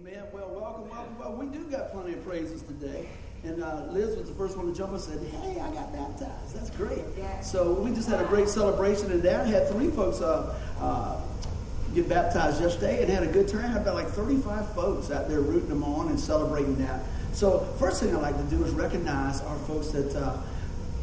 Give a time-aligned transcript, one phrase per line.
[0.00, 0.24] Amen.
[0.32, 1.18] Well, welcome, welcome.
[1.18, 3.06] Well, we do got plenty of praises today.
[3.44, 6.54] And uh, Liz was the first one to jump and said, Hey, I got baptized.
[6.54, 7.04] That's great.
[7.18, 7.40] Yeah.
[7.40, 9.10] So we just had a great celebration.
[9.12, 11.20] And Dad had three folks uh, uh,
[11.94, 13.72] get baptized yesterday and had a good turnout.
[13.72, 17.02] Had about like 35 folks out there rooting them on and celebrating that.
[17.32, 20.42] So, first thing I like to do is recognize our folks that.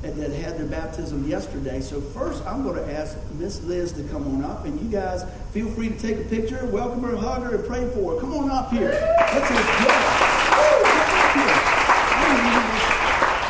[0.03, 1.81] That had their baptism yesterday.
[1.81, 5.25] So first, I'm going to ask Miss Liz to come on up, and you guys
[5.51, 8.19] feel free to take a picture, welcome her, hug her, and pray for her.
[8.21, 8.91] Come on up here.
[8.91, 10.37] Let's just go.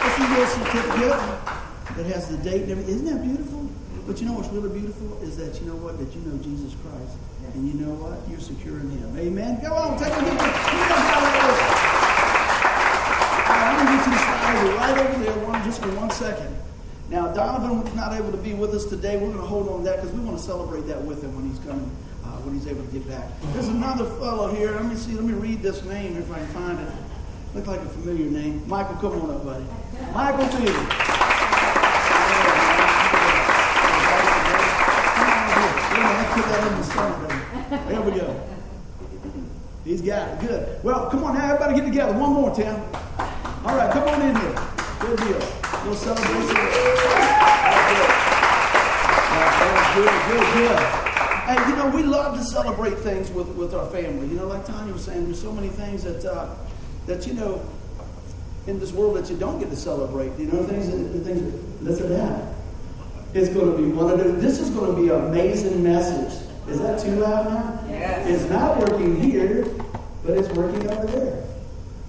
[0.03, 1.19] This is your certificate
[1.95, 2.95] that has the date and everything.
[2.95, 3.69] Isn't that beautiful?
[4.07, 5.99] But you know what's really beautiful is that you know what?
[5.99, 7.17] That you know Jesus Christ.
[7.53, 8.27] And you know what?
[8.29, 9.17] You're secure in Him.
[9.17, 9.59] Amen.
[9.61, 11.06] Go on, take a picture.
[13.77, 16.55] Right over there one, just for one second.
[17.09, 19.17] Now, Donovan was not able to be with us today.
[19.17, 21.35] We're going to hold on to that because we want to celebrate that with him
[21.35, 21.89] when he's coming,
[22.25, 23.29] uh, when he's able to get back.
[23.53, 24.71] There's another fellow here.
[24.71, 25.13] Let me see.
[25.13, 26.91] Let me read this name if I can find it.
[27.53, 28.67] Look like a familiar name.
[28.67, 29.65] Michael, come on up, buddy.
[30.13, 30.73] Michael Peter.
[37.87, 38.41] There we go.
[39.83, 40.39] He's got it.
[40.47, 40.83] Good.
[40.83, 42.13] Well, come on now, everybody get together.
[42.13, 42.75] One more, Tim.
[43.67, 44.55] All right, come on in here.
[45.01, 45.35] Good deal.
[45.35, 46.55] A little celebration.
[49.93, 50.79] Good, good, good.
[50.79, 54.27] Hey, you know, we love to celebrate things with, with our family.
[54.27, 56.55] You know, like Tanya was saying, there's so many things that, uh,
[57.07, 57.61] that you know,
[58.67, 60.31] in this world that you don't get to celebrate.
[60.39, 62.53] You know, things that, the things that, listen to that.
[63.33, 66.41] It's going to be one of those, this is going to be an amazing message.
[66.69, 67.83] Is that too loud now?
[67.89, 68.27] Yes.
[68.29, 69.65] It's not working here,
[70.23, 71.46] but it's working over there.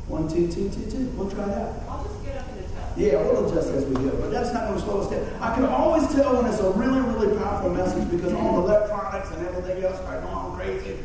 [0.09, 1.05] One, two, two, two, two.
[1.17, 1.85] We'll try that.
[1.87, 2.97] I'll just get up and adjust.
[2.97, 5.43] Yeah, we'll adjust as we go, but that's not going to slow us down.
[5.43, 9.31] I can always tell when it's a really, really powerful message because all the electronics
[9.31, 10.97] and everything else start going crazy.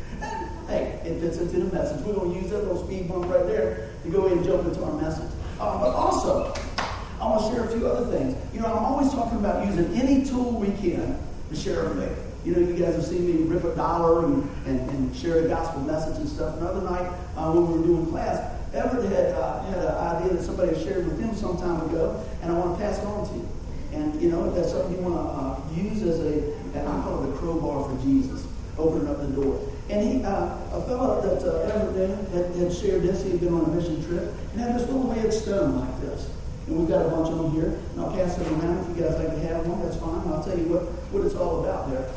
[0.68, 2.00] Hey, it fits into the message.
[2.06, 4.66] We're going to use that little speed bump right there to go ahead and jump
[4.66, 5.30] into our message.
[5.60, 6.54] Uh, but also,
[7.20, 8.34] I want to share a few other things.
[8.54, 11.20] You know, I'm always talking about using any tool we can
[11.50, 12.18] to share our faith.
[12.44, 15.48] You know, you guys have seen me rip a dollar and, and, and share a
[15.48, 16.56] gospel message and stuff.
[16.58, 20.42] Another night uh, when we were doing class, Everett had, uh, had an idea that
[20.42, 23.34] somebody shared with him some time ago, and I want to pass it on to
[23.34, 23.48] you.
[23.92, 27.02] And, you know, if that's something you want to uh, use as a, and I
[27.02, 28.46] call it a crowbar for Jesus,
[28.76, 29.60] opening up the door.
[29.88, 33.22] And he, uh, a fellow that uh, Everett had, had shared this.
[33.22, 36.28] He had been on a mission trip and had this little red stone like this.
[36.66, 37.78] And we've got a bunch of them here.
[37.92, 38.90] And I'll pass them around.
[38.90, 40.26] If you guys like to have one, that's fine.
[40.32, 40.82] I'll tell you what,
[41.12, 42.10] what it's all about there.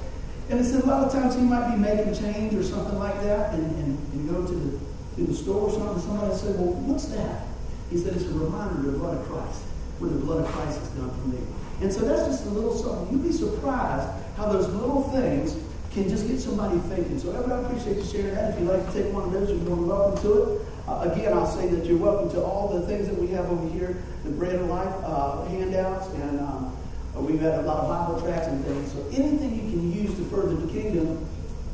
[0.49, 3.21] And it said a lot of times he might be making change or something like
[3.21, 4.86] that and, and, and go to the
[5.17, 7.47] to the store or something, somebody said, Well, what's that?
[7.89, 9.61] He said, It's a reminder of the blood of Christ,
[9.99, 11.39] what the blood of Christ has done for me.
[11.81, 13.17] And so that's just a little something.
[13.17, 14.07] You'd be surprised
[14.37, 15.57] how those little things
[15.91, 17.19] can just get somebody thinking.
[17.19, 18.53] So I appreciate you sharing that.
[18.53, 20.61] If you'd like to take one of those, you're more than welcome to it.
[20.87, 23.67] Uh, again, I'll say that you're welcome to all the things that we have over
[23.73, 26.77] here, the Bread of Life uh, handouts, and um,
[27.15, 28.93] we've had a lot of Bible tracts and things.
[28.93, 31.27] So anything you can use to further the kingdom,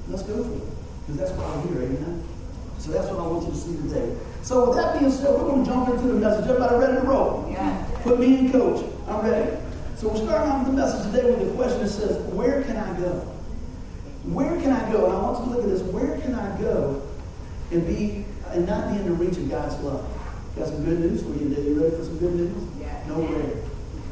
[0.08, 0.74] let's go for it.
[1.02, 2.23] Because that's why we're here, amen?
[2.84, 4.14] So that's what I want you to see today.
[4.42, 6.50] So with that being said, we're going to jump into the message.
[6.50, 7.48] Everybody ready to roll?
[7.50, 7.88] Yeah.
[8.04, 8.84] Put me in coach.
[9.08, 9.56] I'm ready.
[9.96, 13.00] So we're starting off the message today with the question that says, where can I
[13.00, 13.20] go?
[14.28, 15.06] Where can I go?
[15.06, 15.82] And I want you to look at this.
[15.82, 17.02] Where can I go
[17.72, 20.04] and be and not be in the reach of God's love?
[20.58, 21.64] Got some good news for you today.
[21.64, 22.68] You ready for some good news?
[22.82, 23.02] Yeah.
[23.08, 23.64] No way.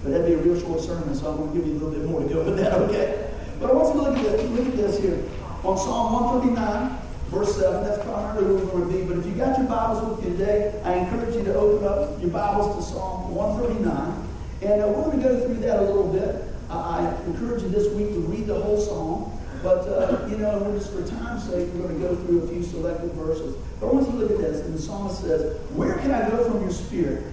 [0.01, 1.91] But that'd be a real short sermon, so I'm going to give you a little
[1.91, 3.33] bit more to go with that, okay?
[3.59, 5.27] But I want you to look at this, look at this here.
[5.65, 7.00] On Psalm 139,
[7.31, 7.83] verse 7.
[7.83, 9.03] That's primarily where we're going to be.
[9.07, 12.19] But if you got your Bibles with you today, I encourage you to open up
[12.19, 14.27] your Bibles to Psalm 139.
[14.61, 16.43] And uh, we're going to go through that a little bit.
[16.69, 19.31] I, I encourage you this week to read the whole psalm.
[19.63, 22.63] But, uh, you know, just for time's sake, we're going to go through a few
[22.63, 23.55] selected verses.
[23.79, 24.65] But I want you to look at this.
[24.65, 27.23] And the psalmist says, Where can I go from your spirit?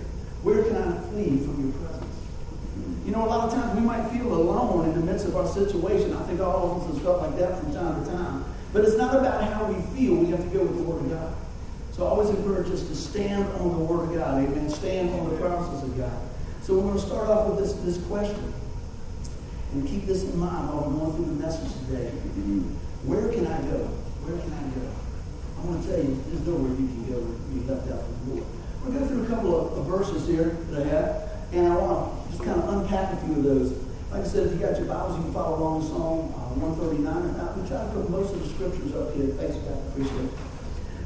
[0.43, 2.05] Where can I flee from your presence?
[3.05, 5.49] You know, a lot of times we might feel alone in the midst of our
[5.49, 6.13] situation.
[6.15, 8.38] I think all of us have felt like that from time to time.
[8.73, 10.15] But it's not about how we feel.
[10.17, 11.35] We have to go with the Word of God.
[11.93, 14.45] So I always encourage us to stand on the Word of God.
[14.45, 14.69] Amen.
[14.71, 16.21] Stand on the promises of God.
[16.63, 18.53] So we're going to start off with this, this question.
[19.73, 22.09] And keep this in mind while we're going through the message today.
[23.05, 23.85] Where can I go?
[24.25, 24.89] Where can I go?
[25.59, 28.47] I want to tell you, there's nowhere you can go you left out the door.
[28.85, 31.29] We'll go through a couple of, of verses here that I have.
[31.53, 33.88] And I want to just kind of unpack a few of those.
[34.11, 36.57] Like I said, if you got your Bibles, you can follow along with Psalm uh,
[36.57, 37.29] 139.
[37.29, 39.37] If not, we try to put most of the scriptures up here.
[39.37, 39.77] Thanks, Pat.
[39.93, 40.35] Appreciate it.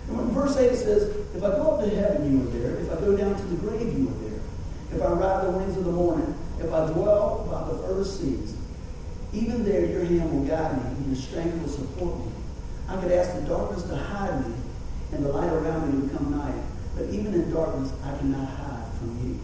[0.06, 2.78] And when verse 8 says, If I go up to heaven, you are there.
[2.78, 4.40] If I go down to the grave, you are there.
[4.94, 6.30] If I ride the wings of the morning,
[6.62, 8.54] if I dwell by the furthest seas,
[9.32, 12.30] even there your hand will guide me, and your strength will support me.
[12.86, 14.54] I could ask the darkness to hide me,
[15.10, 16.62] and the light around me to become night.
[16.94, 19.40] But even in darkness, I cannot hide from you.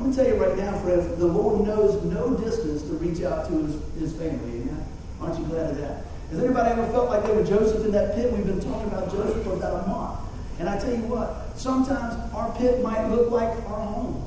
[0.00, 3.22] I'm going to tell you right now, friends, the Lord knows no distance to reach
[3.22, 4.62] out to his, his family.
[4.62, 4.82] Amen?
[5.20, 6.04] Aren't you glad of that?
[6.30, 8.32] Has anybody ever felt like they were Joseph in that pit?
[8.32, 10.20] We've been talking about Joseph for about a month.
[10.58, 14.24] And I tell you what, sometimes our pit might look like our home.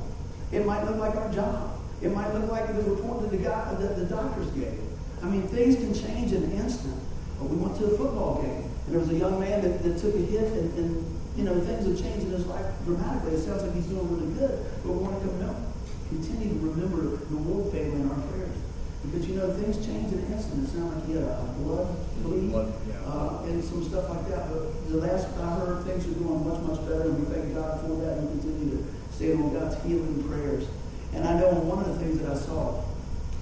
[0.52, 1.81] It might look like our job.
[2.04, 4.80] It might look like the report that the, guy, that the doctors gave.
[5.24, 7.02] I mean, things can change in an instant.
[7.40, 9.98] But we went to a football game, and there was a young man that, that
[9.98, 13.33] took a hit, and, and, you know, things have changed in his life dramatically.
[13.33, 15.74] It sounds like he's doing really good, but we want to come,
[16.09, 18.57] continue to remember the Ward family in our prayers.
[19.03, 20.63] Because, you know, things change in an instant.
[20.63, 21.91] It sounds like he had a, blood
[22.24, 23.03] bleed blood, yeah.
[23.03, 24.47] uh, and some stuff like that.
[24.47, 27.81] But the last I heard, things are going much, much better, and we thank God
[27.81, 28.81] for that, and we continue to
[29.12, 30.68] stand on God's healing prayers.
[31.13, 32.81] And I know one of the things that I saw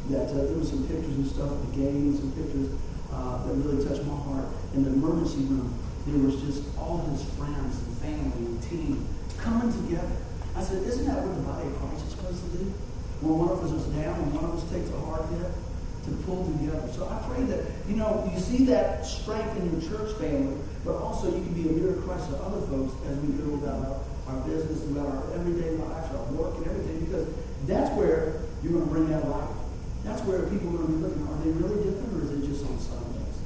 [0.09, 2.73] that uh, there was some pictures and stuff at the game, some pictures
[3.13, 4.49] uh, that really touched my heart.
[4.73, 9.07] In the emergency room, there was just all his friends and family and team
[9.38, 10.18] coming together.
[10.56, 12.65] I said, isn't that what the body of Christ is supposed to do?
[13.21, 15.48] When one of us is down and one of us takes a hard hit,
[16.06, 16.89] to pull together.
[16.94, 20.98] So I pray that, you know, you see that strength in your church family, but
[20.98, 24.33] also you can be a mirror Christ to other folks as we go about our,
[24.33, 27.27] our business, about our everyday lives, our work and everything, because
[27.68, 29.50] that's where you're going to bring that light.
[30.03, 31.27] That's where people are going to be looking.
[31.30, 33.38] Are they really different or is it just on Sundays?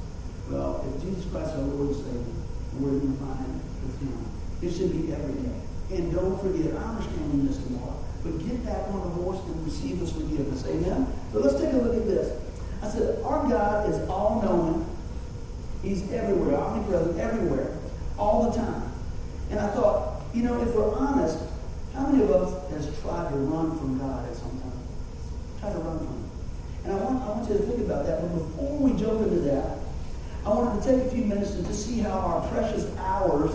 [0.48, 2.35] Well, if Jesus Christ is our Lord and Savior,
[2.80, 4.26] you find with him?
[4.62, 5.60] It should be every day.
[5.96, 9.64] And don't forget, I understand we missed tomorrow, but get back on the horse and
[9.64, 10.66] receive his forgiveness.
[10.66, 11.06] Amen?
[11.32, 12.40] So let's take a look at this.
[12.82, 14.86] I said, our God is all knowing.
[15.82, 17.76] He's everywhere, omnipresent, everywhere,
[18.18, 18.92] all the time.
[19.50, 21.38] And I thought, you know, if we're honest,
[21.94, 24.72] how many of us has tried to run from God at some time?
[25.60, 26.30] Try to run from Him.
[26.84, 28.20] And I want, I want you to think about that.
[28.20, 29.78] But before we jump into that,
[30.46, 33.50] I wanted to take a few minutes to just see how our precious hours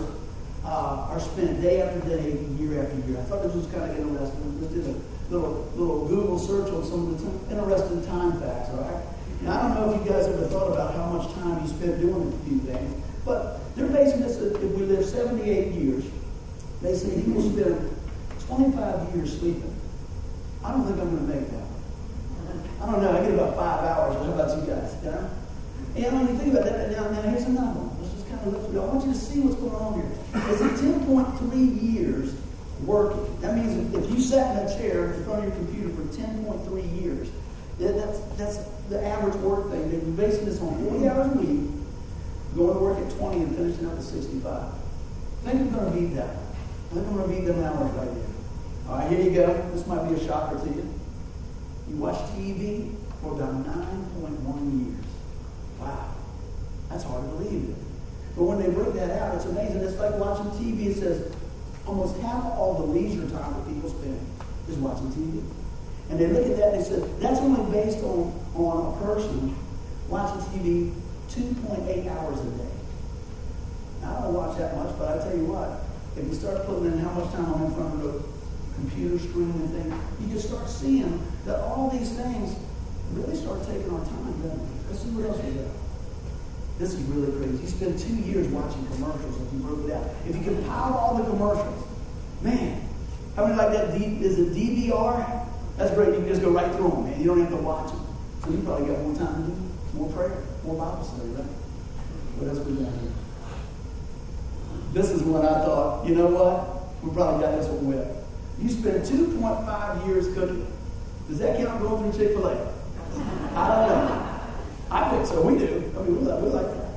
[0.62, 3.18] uh, are spent day after day, year after year.
[3.18, 4.60] I thought this was kind of interesting.
[4.60, 8.84] Just did a little, little Google search on some of the interesting time facts, all
[8.84, 9.02] right?
[9.40, 11.98] Now, I don't know if you guys ever thought about how much time you spend
[12.02, 16.04] doing a few things, but they're basing this, if we live 78 years,
[16.82, 17.88] they say he will spend
[18.48, 19.74] 25 years sleeping.
[20.62, 21.62] I don't think I'm going to make that.
[22.82, 23.16] I don't know.
[23.16, 24.14] I get about five hours.
[24.16, 24.94] How about you guys?
[25.02, 25.41] You?
[25.94, 28.00] And when you think about that, now, now here's another one.
[28.00, 28.80] Let's just kind of look through.
[28.80, 30.08] I want you to see what's going on here.
[30.48, 32.34] It's a 10.3 years
[32.84, 33.28] working.
[33.40, 37.02] That means if you sat in a chair in front of your computer for 10.3
[37.02, 37.28] years,
[37.78, 38.56] that's, that's
[38.88, 39.90] the average work thing.
[39.90, 41.70] They're basing this on 40 hours a week,
[42.56, 44.72] going to work at 20 and finishing up at 65.
[45.44, 46.36] Think I'm going to beat that.
[46.92, 48.26] Think I'm going to beat them hours right here.
[48.88, 49.70] All right, here you go.
[49.72, 50.88] This might be a shocker to you.
[51.88, 55.01] You watch TV for about 9.1 years.
[55.82, 56.14] Wow.
[56.88, 57.74] That's hard to believe.
[58.36, 59.82] But when they break that out, it's amazing.
[59.82, 60.86] It's like watching TV.
[60.86, 61.34] It says
[61.86, 64.20] almost half all the leisure time that people spend
[64.68, 65.42] is watching TV.
[66.10, 69.56] And they look at that and they said, that's only based on, on a person
[70.08, 70.94] watching TV
[71.30, 72.72] 2.8 hours a day.
[74.02, 76.92] Now, I don't watch that much, but I tell you what, if you start putting
[76.92, 78.22] in how much time I'm in front of the
[78.74, 82.56] computer screen and things, you just start seeing that all these things
[83.12, 84.81] really start taking our time, don't they?
[84.92, 85.72] Let's see what else we got.
[86.76, 87.64] This is really crazy.
[87.64, 90.04] You spend two years watching commercials if you broke it out.
[90.28, 91.88] If you compile all the commercials,
[92.42, 92.76] man,
[93.34, 93.96] how many like that?
[93.96, 95.48] D, is it DVR?
[95.78, 96.12] That's great.
[96.12, 97.18] You can just go right through them, man.
[97.18, 98.04] You don't have to watch them.
[98.44, 99.56] So you probably got more time to do
[99.96, 101.48] more prayer, more Bible study, right?
[102.36, 103.16] What else we got here?
[104.92, 107.00] This is when I thought, you know what?
[107.02, 108.12] We probably got this one with.
[108.60, 110.66] You spend 2.5 years cooking.
[111.28, 112.74] Does that count going through Chick fil A?
[113.56, 114.31] I don't know.
[114.92, 115.40] I think so.
[115.40, 115.90] We do.
[115.96, 116.92] I mean, we like, we like that.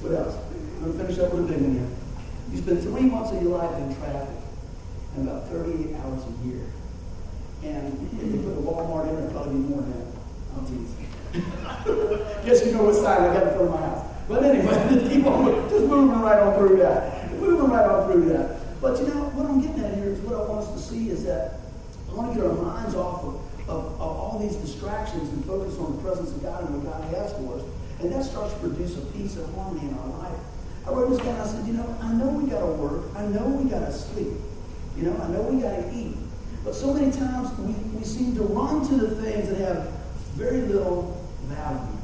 [0.00, 0.36] What else?
[0.80, 1.90] I'm going to finish up with a big one here.
[2.50, 4.32] You spend three months of your life in traffic
[5.16, 6.64] and about 38 hours a year.
[7.60, 10.08] And if you put a Walmart in, it'd probably be more than that.
[10.56, 10.96] I'm teasing.
[12.46, 14.06] Guess you know what side I got in front of my house.
[14.28, 17.30] But anyway, just keep on just moving right on through that.
[17.36, 18.80] Moving right on through that.
[18.80, 21.10] But you know, what I'm getting at here is what I want us to see
[21.10, 21.60] is that
[22.08, 23.34] I want to get our minds off of,
[23.68, 23.95] of, of
[24.36, 27.56] all these distractions and focus on the presence of God and what God has for
[27.56, 27.64] us.
[28.00, 30.38] And that starts to produce a peace and harmony in our life.
[30.86, 31.40] I wrote this down.
[31.40, 33.16] I said, you know, I know we got to work.
[33.16, 34.36] I know we got to sleep.
[34.94, 36.16] You know, I know we got to eat.
[36.64, 39.88] But so many times we, we seem to run to the things that have
[40.36, 41.96] very little value.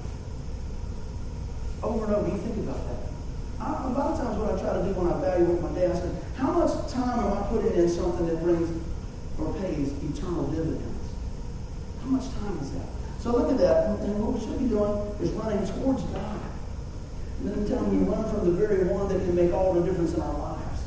[1.82, 3.12] Over and over, you think about that.
[3.60, 5.86] I, a lot of times what I try to do when I evaluate my day,
[5.90, 8.72] I say, how much time am I putting in something that brings
[9.38, 10.91] or pays eternal dividends?
[12.02, 12.86] How much time is that?
[13.22, 14.90] So look at that, and what we should be doing
[15.22, 16.40] is running towards God.
[17.40, 19.86] And then tell me, we run from the very one that can make all the
[19.86, 20.82] difference in our lives.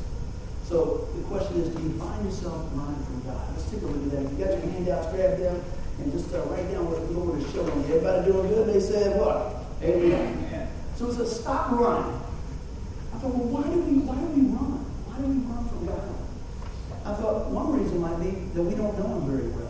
[0.68, 3.40] So the question is, do you find yourself running from God?
[3.56, 4.22] Let's take a look at that.
[4.28, 5.64] If you got your handouts, grab them
[6.00, 7.96] and just uh, write down what the Lord is showing you.
[7.96, 8.68] Everybody doing good?
[8.68, 9.64] They said what?
[9.80, 10.44] Amen.
[10.48, 10.68] Amen.
[10.96, 12.20] So it says, stop running.
[13.12, 14.84] I thought, well, why do we why do we run?
[15.08, 16.04] Why do we run from God?
[17.04, 19.65] I thought one reason might be that we don't know Him very well.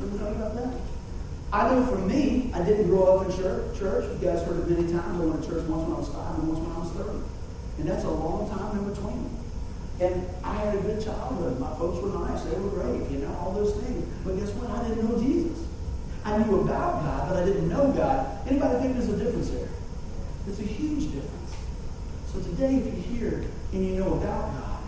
[0.00, 0.74] Ever thought about that?
[1.52, 3.78] I know for me, I didn't grow up in church.
[3.78, 5.20] Church, you guys heard it many times.
[5.20, 7.20] I went to church once when I was five and once when I was thirty,
[7.78, 9.28] and that's a long time in between.
[10.00, 11.60] And I had a good childhood.
[11.60, 12.42] My folks were nice.
[12.44, 13.10] They were great.
[13.10, 14.08] You know all those things.
[14.24, 14.70] But guess what?
[14.70, 15.66] I didn't know Jesus.
[16.24, 18.48] I knew about God, but I didn't know God.
[18.48, 19.68] Anybody think there's a difference there?
[20.46, 21.52] It's a huge difference.
[22.32, 24.80] So today, if you're here and you know about God,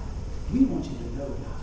[0.53, 1.63] we want you to know God.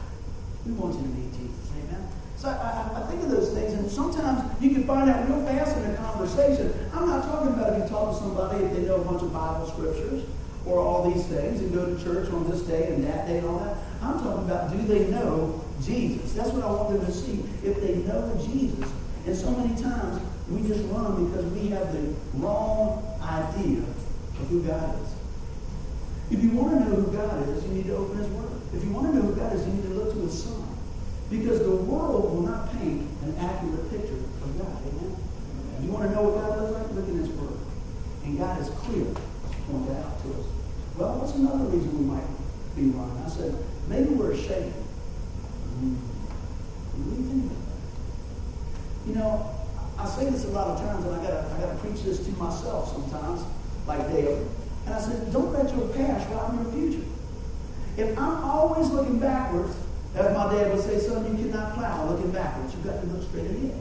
[0.65, 1.71] We want you to meet Jesus.
[1.81, 2.05] Amen?
[2.39, 5.75] So I, I, think of those things, and sometimes you can find out real fast
[5.75, 6.74] in a conversation.
[6.93, 9.34] I'm not talking about if you talk to somebody if they know a bunch of
[9.34, 10.24] Bible scriptures
[10.65, 13.46] or all these things and go to church on this day and that day and
[13.48, 13.75] all that.
[14.01, 16.31] I'm talking about do they know Jesus?
[16.31, 17.43] That's what I want them to see.
[17.62, 18.89] If they know Jesus.
[19.25, 24.63] And so many times we just run because we have the wrong idea of who
[24.63, 25.12] God is.
[26.31, 28.62] If you want to know who God is, you need to open His Word.
[28.74, 30.68] If you want to know who God is, you need to look to His Son.
[31.29, 34.81] Because the world will not paint an accurate picture of God.
[34.88, 35.15] Amen?
[35.77, 37.57] If you want to know what God looks like, look in His Word.
[38.25, 39.05] And God is clear
[39.69, 40.45] point that out to us.
[40.98, 42.25] Well, what's another reason we might
[42.75, 43.13] be wrong?
[43.25, 43.53] I said,
[43.88, 44.74] maybe we're ashamed.
[45.79, 45.95] Mm.
[45.95, 47.79] What do you think about that?
[49.07, 49.31] You know,
[49.98, 52.31] I say this a lot of times, and I gotta I gotta preach this to
[52.33, 53.45] myself sometimes,
[53.88, 54.48] like David.
[54.86, 57.05] And I said, don't let your past rob your future.
[57.98, 59.75] If I'm always looking backwards,
[60.19, 62.73] as my dad would say, son, you cannot plow looking backwards.
[62.73, 63.79] You've got to look straight ahead.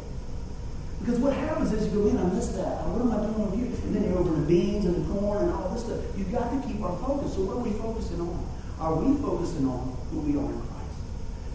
[1.00, 2.86] Because what happens is you go, man, I missed that.
[2.86, 3.74] What am I doing here?
[3.86, 5.98] And then you're over the beans and the corn and all this stuff.
[6.16, 7.34] You've got to keep our focus.
[7.34, 8.38] So what are we focusing on?
[8.78, 10.98] Are we focusing on who we are in Christ?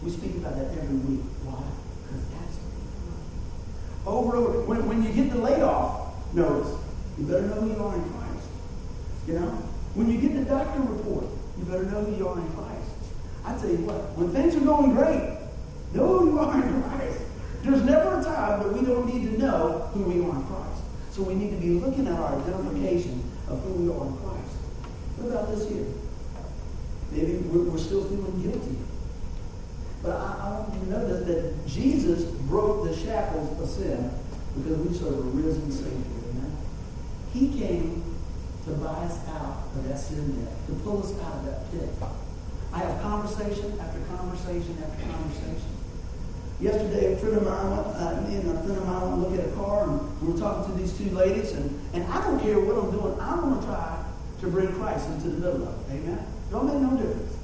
[0.03, 1.23] We speak about that every week.
[1.47, 1.63] Why?
[2.03, 2.55] Because that's
[4.07, 4.61] over and over.
[4.67, 6.75] When, when you get the layoff notice,
[7.17, 8.47] you better know who you are in Christ.
[9.27, 9.51] You know?
[9.95, 11.25] When you get the doctor report,
[11.57, 12.82] you better know who you are in Christ.
[13.45, 15.37] I tell you what, when things are going great,
[15.93, 17.19] know who you are in Christ.
[17.63, 20.83] There's never a time that we don't need to know who we are in Christ.
[21.11, 24.55] So we need to be looking at our identification of who we are in Christ.
[25.17, 25.85] What about this year?
[27.11, 28.77] Maybe we're, still feeling guilty.
[30.01, 34.09] But I, I want you to that, that Jesus broke the shackles of sin
[34.55, 35.93] because we serve a risen Savior.
[36.31, 36.57] Amen?
[37.31, 38.03] He came
[38.65, 41.89] to buy us out of that sin debt, to pull us out of that pit.
[42.73, 45.69] I have conversation after conversation after conversation.
[46.59, 49.51] Yesterday, a friend of mine, uh, me and a friend of mine look at a
[49.51, 52.77] car, and we were talking to these two ladies, and, and I don't care what
[52.77, 53.19] I'm doing.
[53.19, 54.03] I'm going to try
[54.41, 55.93] to bring Christ into the middle of it.
[55.93, 56.25] Amen?
[56.49, 57.37] Don't make no difference.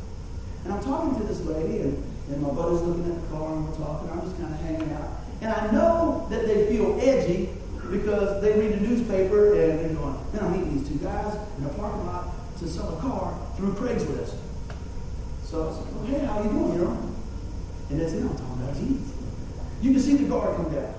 [0.66, 3.70] And I'm talking to this lady, and, and my buddy's looking at the car, and
[3.70, 4.10] we're talking.
[4.10, 5.10] I'm just kind of hanging out.
[5.42, 7.50] And I know that they feel edgy
[7.92, 11.66] because they read the newspaper and they're going, man, I'm meeting these two guys in
[11.66, 14.36] a parking lot to sell a car through Craigslist.
[15.50, 17.10] So I said, well, oh, hey, how you doing, you know?
[17.90, 18.22] And that's it.
[18.22, 19.18] I'm talking about Jesus.
[19.82, 20.94] You can see the guard come down.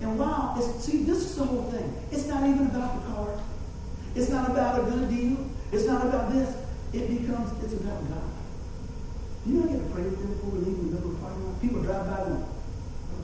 [0.00, 1.98] And wow, see, this is the whole thing.
[2.12, 3.40] It's not even about the car.
[4.14, 5.50] It's not about a good deal.
[5.72, 6.54] It's not about this.
[6.92, 8.30] It becomes, it's about God.
[9.46, 11.16] You know, I get to pray with them before we leave in the middle of
[11.16, 11.60] the parking lot.
[11.60, 12.46] People drive by going,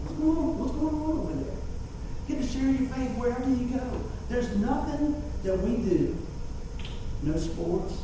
[0.03, 0.59] what's going on?
[0.59, 1.55] What's going on over there?
[2.27, 4.11] Get to share your faith wherever you go.
[4.29, 6.19] There's nothing that we do.
[7.23, 7.95] No sports,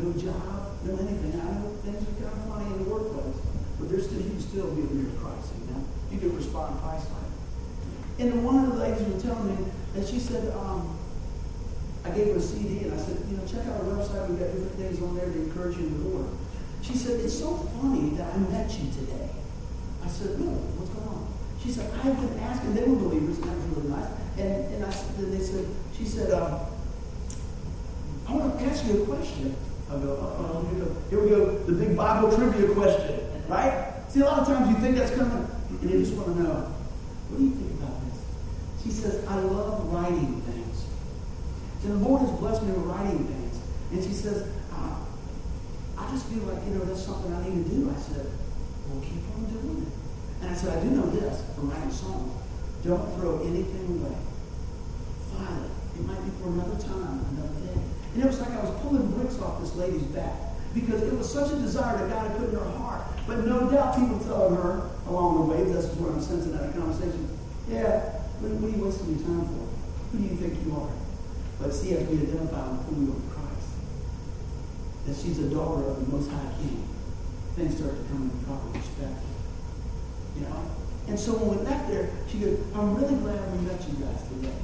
[0.00, 1.36] no job, no anything.
[1.40, 3.36] I know things are kind of funny in the workplace,
[3.78, 5.52] but there's still you can still be near Christ.
[5.60, 7.30] You know, you can respond Christ-like.
[8.20, 9.64] And one of the ladies was telling me
[9.94, 10.96] that she said, um,
[12.04, 14.28] I gave her a CD and I said, you know, check out our website.
[14.28, 16.28] We've got different things on there to encourage you the Lord.
[16.82, 19.28] She said, it's so funny that I met you today.
[20.02, 20.48] I said, no,
[20.80, 21.28] What's going on?
[21.62, 24.08] She said, I've been asking, they were believers, and that was really nice.
[24.38, 26.60] And, and I then they said, she said, um,
[28.26, 29.56] I want to ask you a question.
[29.90, 30.68] I go, uh-oh,
[31.10, 31.58] here we go.
[31.66, 33.92] The big Bible trivia question, right?
[34.08, 36.54] See, a lot of times you think that's coming, and you just want to know,
[37.28, 38.22] what do you think about this?
[38.84, 40.86] She says, I love writing things.
[41.82, 43.58] The Lord has blessed me with writing things.
[43.90, 44.94] And she says, uh,
[45.98, 47.90] I just feel like, you know, that's something I need to do.
[47.90, 48.26] I said,
[48.86, 49.92] well, keep on doing it.
[50.42, 52.30] And I said, I do know this from writing songs.
[52.84, 54.16] Don't throw anything away.
[55.34, 55.98] File it.
[55.98, 57.80] It might be for another time, another day.
[58.14, 60.34] And it was like I was pulling bricks off this lady's back
[60.74, 63.02] because it was such a desire that God had put in her heart.
[63.26, 66.66] But no doubt people telling her along the way, this is what I'm sensing out
[66.66, 67.28] of conversation,
[67.68, 69.66] yeah, what, are you wasting your time for?
[70.10, 70.90] Who do you think you are?
[71.60, 73.70] But see, as we identify with who we are in Christ,
[75.06, 76.82] that she's a daughter of the Most High King,
[77.54, 79.34] things start to come into proper perspective.
[80.34, 80.70] You know?
[81.10, 84.22] And so when we left there, she goes, I'm really glad we met you guys
[84.30, 84.54] today.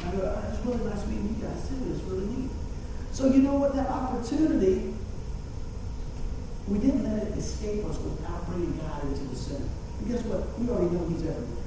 [0.00, 1.80] And I go, it's really nice meeting you guys too.
[1.90, 2.52] It's really neat.
[3.18, 3.74] So you know what?
[3.74, 4.94] That opportunity,
[6.68, 9.66] we didn't let it escape us without bringing God into the center.
[9.98, 10.54] And guess what?
[10.54, 11.66] We already know He's everywhere.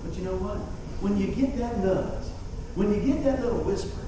[0.00, 0.56] But you know what?
[1.04, 2.24] When you get that nudge,
[2.80, 4.00] when you get that little whisper,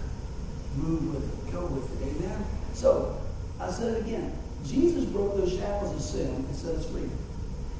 [0.80, 2.24] move with it, go with it.
[2.24, 2.40] Amen?
[2.72, 3.20] So,
[3.60, 4.32] I said it again.
[4.64, 7.12] Jesus broke those shackles of sin and set us free.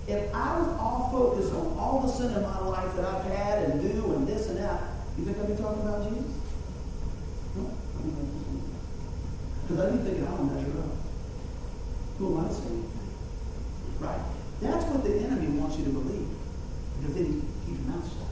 [0.07, 3.71] If I was all focused on all the sin in my life that I've had
[3.71, 4.85] and do and this and that,
[5.17, 6.29] you think I'd be talking about Jesus?
[7.57, 7.73] No.
[9.69, 10.97] Because I'd be thinking, I don't measure up.
[12.17, 12.89] Who am I to say anything?
[14.01, 14.21] Right?
[14.63, 16.27] That's what the enemy wants you to believe.
[16.97, 17.25] Because then
[17.67, 18.29] he keeps your.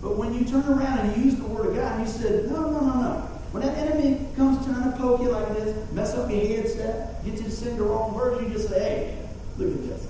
[0.00, 2.50] But when you turn around and you use the word of God and you said,
[2.50, 3.12] no, no, no, no.
[3.52, 7.34] When that enemy comes trying to poke you like this, mess up your headset, get
[7.34, 9.28] you to sing the wrong verse, you just say, hey,
[9.58, 10.08] look at this.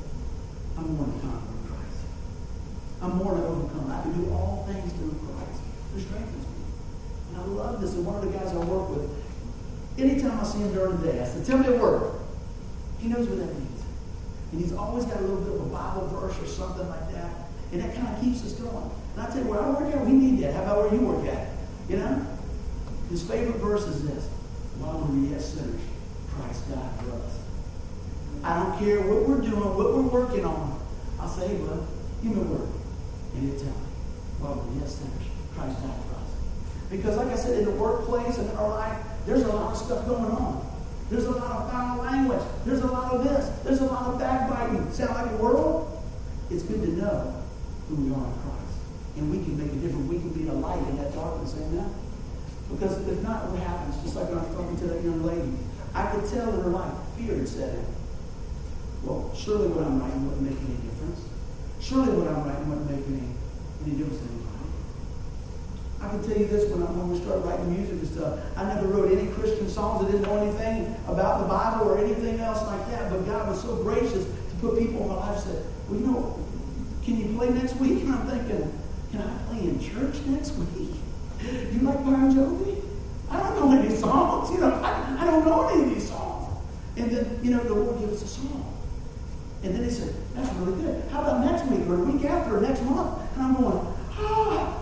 [0.79, 2.01] I'm more than conqueror in Christ.
[3.03, 3.91] I'm more than overcome.
[3.91, 5.61] I can do all things through Christ
[5.93, 6.63] who strengthens me.
[7.33, 7.95] And I love this.
[7.95, 9.11] And one of the guys I work with,
[10.41, 12.15] I see him during the day, I said, tell me a word.
[12.99, 13.83] He knows what that means.
[14.53, 17.31] And he's always got a little bit of a Bible verse or something like that.
[17.73, 18.91] And that kind of keeps us going.
[19.17, 20.55] And I tell you, where I work at, we need that.
[20.55, 21.49] How about where you work at?
[21.89, 22.27] You know?
[23.11, 24.27] His favorite verse is this.
[24.79, 25.81] While we yet sinners,
[26.33, 27.39] Christ died for us.
[28.43, 30.81] I don't care what we're doing, what we're working on.
[31.21, 31.87] I'll say, hey, bud,
[32.23, 32.69] give me a word.
[33.35, 33.87] And he'll tell me.
[34.41, 36.31] While we yet sinners, Christ died for us.
[36.89, 39.79] Because like I said, in the workplace and in our life, there's a lot of
[39.79, 40.67] stuff going on.
[41.11, 42.43] There's a lot of foul language.
[42.65, 43.49] There's a lot of this.
[43.65, 44.91] There's a lot of backbiting.
[44.93, 46.03] Sound like the world?
[46.51, 47.43] It's good to know
[47.89, 48.79] who we are in Christ.
[49.17, 50.09] And we can make a difference.
[50.09, 51.55] We can be a light in that darkness.
[51.59, 51.93] Amen?
[52.71, 54.01] Because if not, what happens?
[54.03, 55.59] Just like when I was talking to that young lady,
[55.95, 57.87] I could tell in her life, fear had set in.
[59.03, 61.27] Well, surely what I'm writing wouldn't make any difference.
[61.81, 63.27] Surely what I'm writing wouldn't make any,
[63.83, 64.40] any difference anybody.
[66.01, 68.65] I can tell you this, when, I, when we started writing music and stuff, I
[68.65, 70.07] never wrote any Christian songs.
[70.07, 73.11] I didn't know anything about the Bible or anything else like that.
[73.11, 76.07] But God was so gracious to put people in my life and said, well, you
[76.07, 76.47] know,
[77.05, 78.03] can you play next week?
[78.03, 78.73] And I'm thinking,
[79.13, 80.97] can I play in church next week?
[81.43, 82.83] You like Bon Jovi?
[83.31, 84.51] I don't know any songs.
[84.51, 86.61] You know, I, I don't know any of these songs.
[86.97, 88.67] And then, you know, the Lord gave us a song.
[89.63, 91.05] And then he said, that's really good.
[91.11, 93.21] How about next week or a week after or next month?
[93.35, 94.80] And I'm going, ah,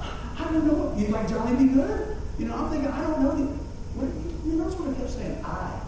[0.49, 0.95] I don't know.
[0.97, 1.75] You like Johnny B.
[1.75, 2.17] Goode?
[2.39, 3.31] You know, I'm thinking, I don't know.
[3.31, 4.09] What,
[4.47, 5.45] you know, that's what I kept saying.
[5.45, 5.81] I.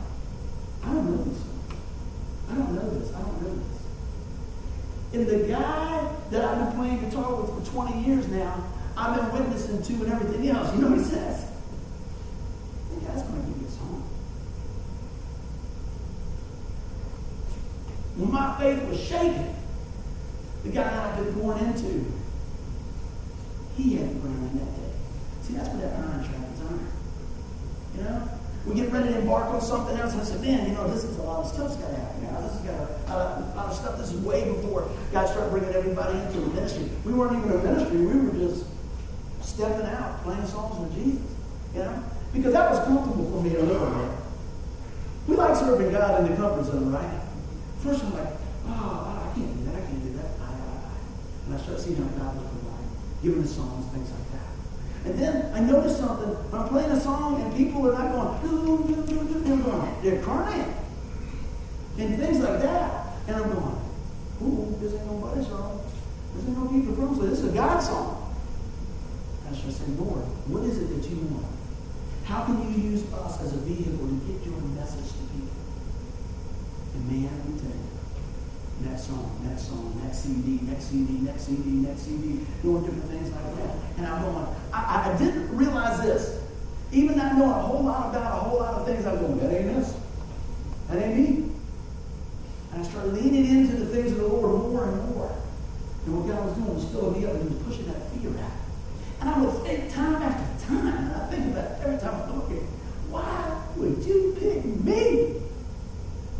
[0.82, 1.42] I don't know this.
[2.50, 3.14] I don't know this.
[3.14, 3.80] I don't know this.
[5.12, 8.64] And the guy that I've been playing guitar with for 20 years now,
[8.98, 10.74] I've been witnessing to and everything else.
[10.74, 11.46] You know what he says?
[12.94, 14.02] The guy's going to give you a song.
[18.16, 19.54] When my faith was shaken,
[20.64, 22.12] the guy I've been born into,
[23.82, 24.92] he had ground in that day.
[25.42, 26.88] See, that's what that iron sharpens iron.
[27.96, 28.28] You know?
[28.66, 31.02] We get ready to embark on something else, and I said, man, you know, this
[31.02, 32.40] is a lot of stuff's got to happen now.
[32.44, 33.96] This has got a, a, lot of stuff.
[33.96, 36.90] This is way before God started bringing everybody into the ministry.
[37.04, 37.96] We weren't even a ministry.
[37.96, 38.66] We were just
[39.40, 41.24] stepping out, playing songs with Jesus.
[41.74, 42.04] You know?
[42.34, 44.10] Because that was comfortable for me a little bit.
[45.26, 47.20] We like serving God in the comfort zone, right?
[47.82, 48.34] First, I'm like,
[48.66, 49.74] oh, I can't do that.
[49.74, 50.30] I can't do that.
[50.38, 51.46] I, I, I.
[51.46, 52.59] And I start seeing how God was
[53.22, 55.10] giving us songs, things like that.
[55.10, 56.28] And then I noticed something.
[56.28, 60.74] When I'm playing a song and people are not going, they're going, they're crying.
[61.98, 63.06] And things like that.
[63.26, 63.80] And I'm going,
[64.42, 65.84] ooh, this ain't nobody's song.
[66.34, 68.34] This ain't no people from This is a God song.
[69.50, 71.46] I should say, Lord, what is it that you want?
[72.24, 75.60] How can you use us as a vehicle to get your message to people?
[76.94, 77.50] And man,
[78.82, 83.30] next song, next song, next CD, next CD, next CD, next CD, doing different things
[83.30, 83.76] like that.
[83.96, 86.42] And I'm going, I, I didn't realize this.
[86.92, 89.54] Even not knowing a whole lot about a whole lot of things, I'm going, that
[89.54, 89.96] ain't this.
[90.88, 91.52] That ain't me.
[92.72, 95.36] And I started leaning into the things of the Lord more and more.
[96.06, 98.30] And what God was doing was filling me up and He was pushing that fear
[98.42, 98.52] out.
[99.20, 102.50] And I would think time after time, and I think about every time I look
[102.50, 102.62] at
[103.10, 105.42] why would you pick me?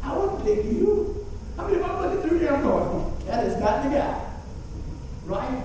[0.02, 1.26] I wouldn't pick you.
[1.58, 4.32] I mean, if I'm looking through there, I'm going, that is not the guy.
[5.26, 5.62] Right?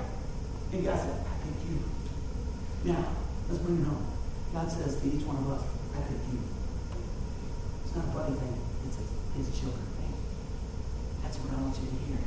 [0.74, 1.80] And God said, I pick you.
[2.92, 3.16] Now,
[3.48, 4.06] let's bring it home.
[4.54, 5.64] God says to each one of us,
[5.96, 6.40] I pick you.
[7.86, 9.06] It's not a buddy thing, it's a,
[9.40, 10.14] his children thing.
[11.24, 12.20] That's what I want you to hear.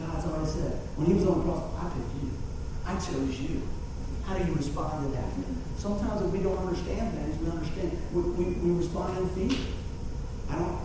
[0.00, 2.30] God's always said, when he was on the cross, I picked you.
[2.84, 3.62] I chose you.
[4.26, 5.28] How do you respond to that?
[5.78, 9.58] Sometimes if we don't understand things, we understand, we, we, we respond in fear.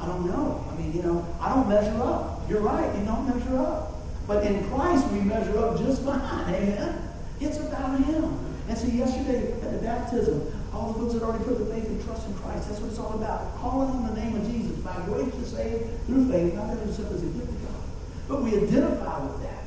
[0.08, 0.64] I don't, know.
[0.72, 2.48] I mean, you know, I don't measure up.
[2.48, 3.92] You're right, you don't measure up.
[4.26, 6.22] But in Christ, we measure up just fine.
[6.48, 7.12] Amen.
[7.42, 8.40] It's about Him.
[8.70, 12.04] And so yesterday at the baptism, all the folks that already put their faith and
[12.06, 13.54] trust in Christ, that's what it's all about.
[13.58, 17.00] Calling on the name of Jesus by grace to save through faith, not that it's
[17.00, 17.84] as a gift of God.
[18.30, 19.64] But we identify with that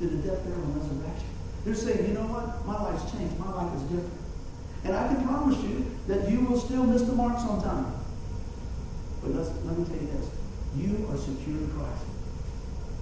[0.00, 1.28] to the death, burial, and resurrection.
[1.64, 2.64] They're saying, you know what?
[2.64, 3.36] My life's changed.
[3.38, 4.24] My life is different.
[4.84, 8.03] And I can promise you that you will still miss the mark sometime.
[9.24, 9.34] But
[9.64, 10.30] let me tell you this.
[10.76, 12.04] You are secure in Christ.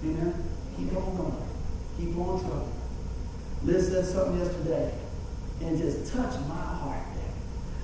[0.03, 0.49] Amen?
[0.77, 1.49] Keep on going.
[1.97, 2.73] Keep on trucking.
[3.63, 4.93] Liz said something yesterday
[5.61, 7.33] and just touched my heart there.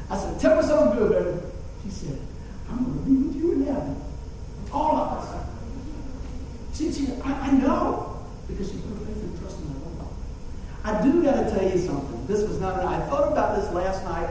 [0.10, 1.38] I said, tell me something good, baby.
[1.84, 2.20] She said,
[2.70, 4.02] I'm going to be with you in heaven.
[4.72, 5.46] All of us.
[6.74, 10.08] She, she, I, I know because she put faith and trust in the Lord.
[10.84, 12.26] I do got to tell you something.
[12.28, 14.30] This was not, I thought about this last night.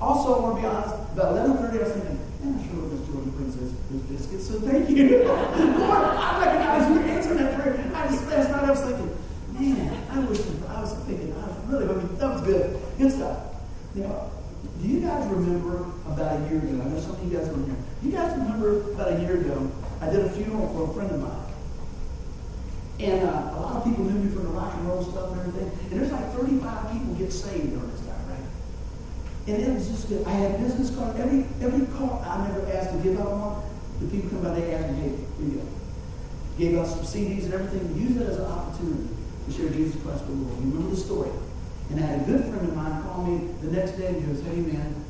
[0.00, 3.06] Also, I want to be honest, about 11.30 I was thinking, man, I'm sure Miss
[3.06, 3.72] Jordan brings his,
[4.08, 5.18] his so thank you.
[5.24, 7.90] Lord, I recognize you answering that prayer.
[7.94, 9.16] I just, last night I was thinking,
[9.52, 12.80] man, I wish, I was thinking, I was really, I mean, that was good.
[12.98, 13.38] Good stuff.
[13.94, 14.30] Now,
[14.80, 16.80] do you guys remember about a year ago?
[16.82, 17.76] I know some of you guys were here.
[18.02, 21.20] You guys remember about a year ago, I did a funeral for a friend of
[21.20, 21.50] mine.
[23.00, 25.40] And uh, a lot of people knew me from the rock and roll stuff and
[25.40, 25.70] everything.
[25.90, 28.44] And there's like 35 people get saved during this time, right?
[29.48, 30.26] And it was just good.
[30.26, 31.18] I had business cards.
[31.18, 33.69] Every every card I never asked to give out one.
[34.00, 35.66] The people come by, they asked me, hey, here you go.
[36.58, 37.96] Gave us some CDs and everything.
[37.96, 39.08] Use it as an opportunity
[39.46, 40.58] to share Jesus Christ with the world.
[40.64, 41.30] You remember the story.
[41.90, 44.22] And I had a good friend of mine call me the next day and he
[44.22, 45.04] goes, hey man,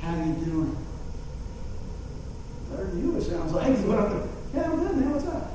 [0.00, 0.76] how you doing?
[2.70, 3.66] Better than you, it sounds like.
[3.68, 5.10] yeah, I'm good, man.
[5.12, 5.52] What's up?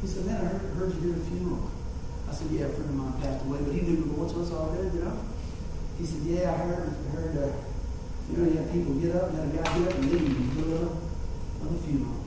[0.00, 1.70] He said, man, I heard, heard you did a funeral.
[2.28, 4.42] I said, yeah, a friend of mine passed away, but he knew the Lord, so
[4.42, 5.18] it's all good, you know?
[5.98, 7.56] He said, yeah, I heard, I heard, uh,
[8.30, 10.26] you know, you have people get up, and then a guy get up and leave,
[10.26, 11.05] and go
[11.60, 12.20] on the funeral.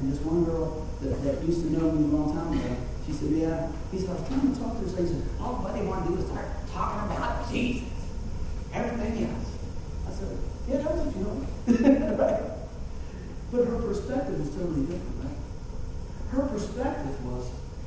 [0.00, 3.12] And this one girl that, that used to know me a long time ago, she
[3.12, 3.68] said, yeah.
[3.92, 6.06] He said, I was trying to talk to her, so he said, all buddy want
[6.06, 7.88] to do is start talking about Jesus.
[8.72, 9.48] Everything else.
[10.08, 10.38] I said,
[10.68, 11.46] yeah, that was a funeral.
[12.18, 12.42] right?
[13.52, 15.38] But her perspective was totally different, right?
[16.30, 17.46] Her perspective was,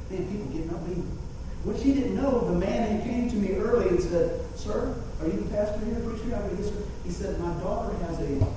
[0.10, 1.18] man, people getting up leaving.
[1.64, 5.28] What she didn't know, the man who came to me early and said, Sir, are
[5.28, 6.32] you the pastor here, preacher?
[6.36, 6.84] I mean, yes, sir.
[7.04, 8.48] He said, My daughter has a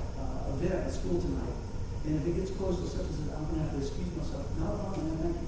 [0.61, 1.57] event at school tonight.
[2.05, 4.09] And if it gets close to such and such, I'm going to have to excuse
[4.15, 4.45] myself.
[4.57, 5.47] No, no, no, you.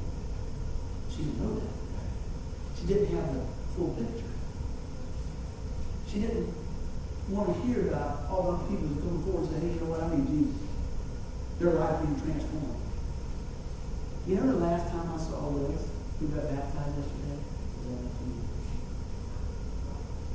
[1.10, 1.73] She didn't know that.
[2.78, 3.41] She didn't have the
[3.76, 4.34] full picture.
[6.10, 6.54] She didn't
[7.30, 9.89] want to hear about all the people who come forward and say, hey, you know
[9.93, 10.62] what, I need Jesus.
[11.60, 12.82] Their life being transformed.
[14.28, 17.34] You know the last time I saw Liz, who got baptized yesterday?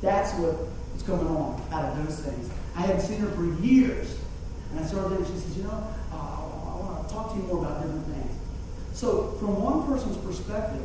[0.00, 0.54] That's what
[0.94, 2.50] is going on out of those things.
[2.76, 4.16] I hadn't seen her for years.
[4.70, 5.80] And I started her there and she says, you know,
[6.12, 8.36] uh, I, want to talk to you more about different things.
[8.92, 10.84] So from one person's perspective,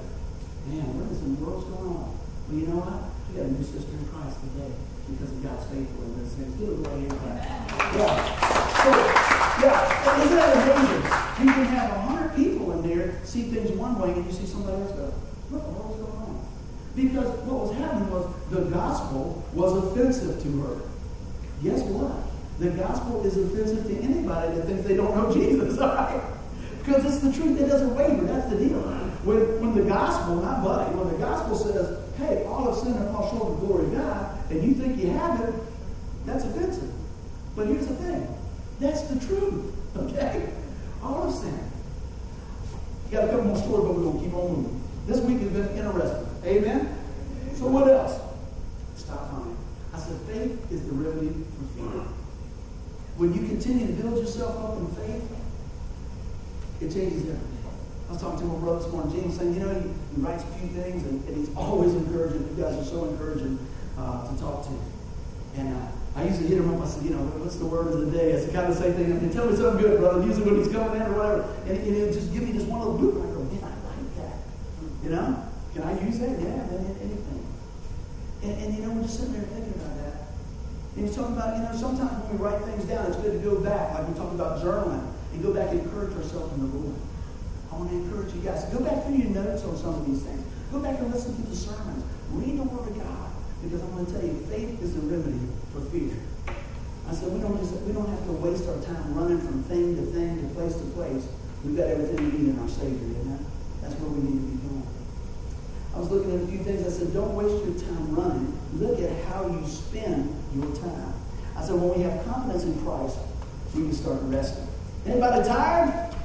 [0.68, 2.16] man, what is in the world's going on?
[2.48, 3.12] Well, you know what?
[3.28, 4.72] We got a new sister in Christ today
[5.10, 6.54] because of God's faithful in those things.
[6.56, 7.12] Give it right.
[8.00, 8.34] Yeah.
[8.80, 8.90] So,
[9.60, 11.04] yeah, isn't that amazing?
[11.44, 14.46] You can have a hundred people in there see things one way and you see
[14.46, 15.12] somebody else go,
[15.52, 16.36] what the hell is going on?
[16.96, 20.76] Because what was happening was the gospel was offensive to her.
[21.64, 22.33] Guess what?
[22.64, 26.24] The gospel is offensive to anybody that thinks they don't know Jesus, all right?
[26.80, 27.60] Because it's the truth.
[27.60, 28.24] It doesn't waver.
[28.24, 28.80] That's the deal.
[29.28, 33.12] When, when the gospel, not buddy, when the gospel says, hey, all of sin and
[33.12, 35.54] fall short of the glory of God, and you think you have it,
[36.26, 36.90] that's offensive.
[37.54, 38.34] But here's the thing.
[38.80, 40.54] That's the truth, okay?
[41.02, 41.60] All of sin.
[43.12, 44.84] Got a couple more stories, but we're going to keep on moving.
[45.06, 46.28] This week has been interesting.
[46.46, 46.98] Amen?
[47.56, 48.22] So what else?
[48.96, 49.58] Stop crying.
[49.94, 52.08] I said, faith is the remedy for fear.
[53.18, 55.24] When you continue to build yourself up in faith,
[56.82, 57.54] it changes everything.
[58.10, 60.44] I was talking to my brother this morning, James, saying, you know, he, he writes
[60.44, 62.42] a few things, and, and, he's always encouraging.
[62.50, 63.58] You guys are so encouraging
[63.98, 64.74] uh, to talk to.
[65.58, 66.82] And uh, I usually hit him up.
[66.82, 68.36] I said, you know, what's the word of the day?
[68.36, 69.14] I said, kind of the same thing.
[69.14, 70.26] I mean, tell me something good, brother.
[70.26, 71.42] Usually when he's coming in or whatever.
[71.66, 73.18] And, and he'll just give me just one little boot.
[73.18, 74.38] I go, man, I like that.
[75.02, 75.50] You know?
[75.74, 76.38] Can I use that?
[76.38, 77.46] Yeah, man, anything.
[78.44, 79.73] And, and, you know, we're just sitting there thinking.
[80.96, 83.42] And he's talking about, you know, sometimes when we write things down, it's good to
[83.42, 86.70] go back, like we talked about journaling, and go back and encourage ourselves in the
[86.78, 86.96] Lord.
[87.72, 88.66] I want to encourage you guys.
[88.70, 90.46] Go back through your notes on some of these things.
[90.72, 92.06] Go back and listen to the sermons.
[92.30, 93.30] Read the Word of God.
[93.64, 95.40] Because I'm going to tell you, faith is the remedy
[95.74, 96.14] for fear.
[97.08, 99.96] I said we don't just we don't have to waste our time running from thing
[99.96, 101.28] to thing to place to place.
[101.64, 103.46] We've got everything we need in our Savior, amen?
[103.82, 104.88] That's where we need to be going.
[105.96, 106.86] I was looking at a few things.
[106.86, 108.60] I said, don't waste your time running.
[108.74, 111.14] Look at how you spend your time.
[111.56, 113.18] I said, when we have confidence in Christ,
[113.76, 114.68] we can start resting.
[115.06, 116.16] Anybody tired?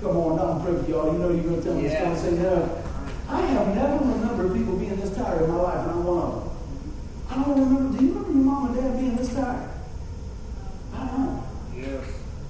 [0.00, 1.12] Come on, don't break y'all.
[1.12, 2.16] You know you're going to tell me yeah.
[2.16, 2.82] Say no.
[3.28, 6.44] I have never remembered people being this tired in my life, and I'm one of
[6.44, 6.52] them.
[7.30, 7.98] I don't remember.
[7.98, 9.70] Do you remember your mom and dad being this tired?
[10.94, 11.44] I don't know.
[11.74, 12.04] Yes.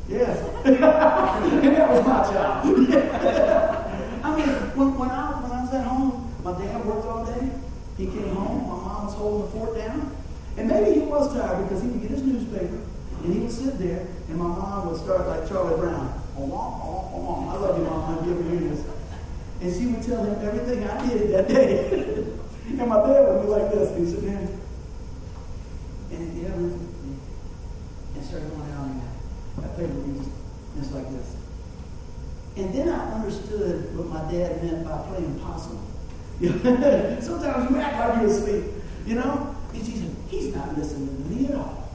[0.09, 0.39] Yes.
[0.65, 2.65] and that was my job.
[4.25, 7.51] I mean, when, when, I, when I was at home, my dad worked all day.
[7.97, 8.63] He came home.
[8.63, 10.12] My mom was holding the fort down.
[10.57, 12.79] And maybe he was tired because he would get his newspaper
[13.25, 16.23] and he would sit there and my mom would start like Charlie Brown.
[16.37, 18.19] Oh, oh, oh, I love you, mom.
[18.19, 18.85] I'm giving you this.
[19.61, 21.89] And she would tell him everything I did that day.
[22.69, 23.97] and my dad would be like this.
[23.97, 24.49] He'd sit there
[26.11, 29.65] and, yeah, and started going down there.
[29.65, 30.29] I paper was
[30.79, 31.37] just like this.
[32.57, 35.87] And then I understood what my dad meant by playing possum.
[37.23, 38.65] Sometimes you act like you're asleep,
[39.07, 39.52] you know?
[40.53, 41.89] And he's not listening to me at all.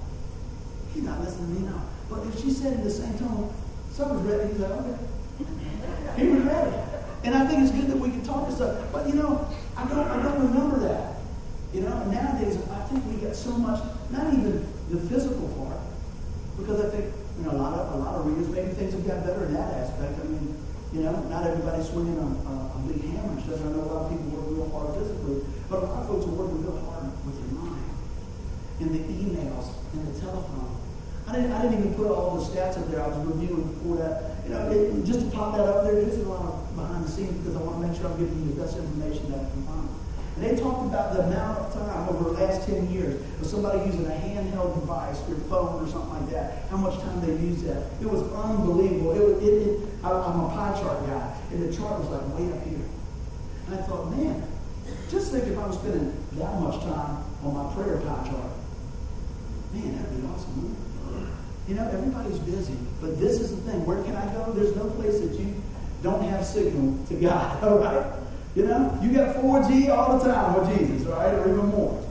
[0.93, 1.81] He's not listening to me now.
[2.09, 3.53] But if she said in the same tone,
[3.91, 4.97] someone's ready, he's like, okay.
[6.17, 6.75] He was ready.
[7.23, 8.91] And I think it's good that we can talk to stuff.
[8.91, 11.15] But you know, I don't I don't remember that.
[11.73, 15.77] You know, nowadays I think we get so much, not even the physical part,
[16.57, 19.05] because I think, you know, a lot of a lot of readers, maybe things have
[19.05, 20.17] got better in that aspect.
[20.19, 20.55] I mean,
[20.93, 23.59] you know, not everybody's swinging a, a, a big hammer and stuff.
[23.61, 26.25] I know a lot of people work real hard physically, but a lot of folks
[26.25, 26.86] are working real hard.
[28.79, 30.77] In the emails, in the telephone.
[31.27, 33.01] I didn't, I didn't even put all the stats up there.
[33.01, 34.45] I was reviewing before that.
[34.45, 37.09] You know, it, just to pop that up there, just a lot of behind the
[37.09, 39.49] scenes because I want to make sure I'm giving you the best information that I
[39.49, 39.89] can find.
[40.37, 43.89] And they talked about the amount of time over the last 10 years of somebody
[43.89, 47.63] using a handheld device, their phone or something like that, how much time they use
[47.63, 47.89] that.
[47.99, 49.17] It was unbelievable.
[49.17, 52.53] It, it, it, I, am a pie chart guy, and the chart was like way
[52.53, 52.85] up here.
[53.65, 54.47] And I thought, man,
[55.09, 58.51] just think if I was spending that much time on my prayer pie chart.
[59.77, 60.75] Man, that'd be awesome.
[61.67, 63.85] You know, everybody's busy, but this is the thing.
[63.85, 64.51] Where can I go?
[64.53, 65.53] There's no place that you
[66.01, 68.05] don't have signal to God, all right?
[68.55, 71.33] You know, you got 4G all the time with Jesus, right?
[71.33, 72.03] Or even more.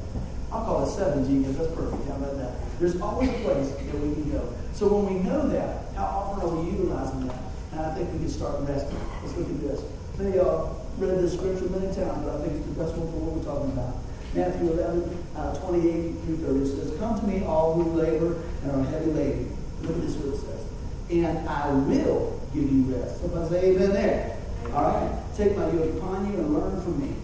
[0.52, 2.06] I'll call it 7G because that's perfect.
[2.06, 2.52] How about that?
[2.78, 4.52] There's always a place that we can go.
[4.72, 7.40] So when we know that, how often are we utilizing that?
[7.72, 9.00] And I think we can start resting.
[9.24, 9.82] Let's look at this.
[10.18, 13.10] Many of y'all read this scripture many times, but I think it's the best one
[13.10, 14.05] for what we're talking about.
[14.34, 18.84] Matthew 11, uh, 28 through 30 says, Come to me, all who labor and are
[18.90, 19.56] heavy laden.
[19.82, 20.66] Look at this what it says.
[21.10, 23.20] And I will give you rest.
[23.20, 24.38] Somebody say amen there.
[24.74, 25.22] All right?
[25.36, 27.14] Take my yoke upon you and learn from me.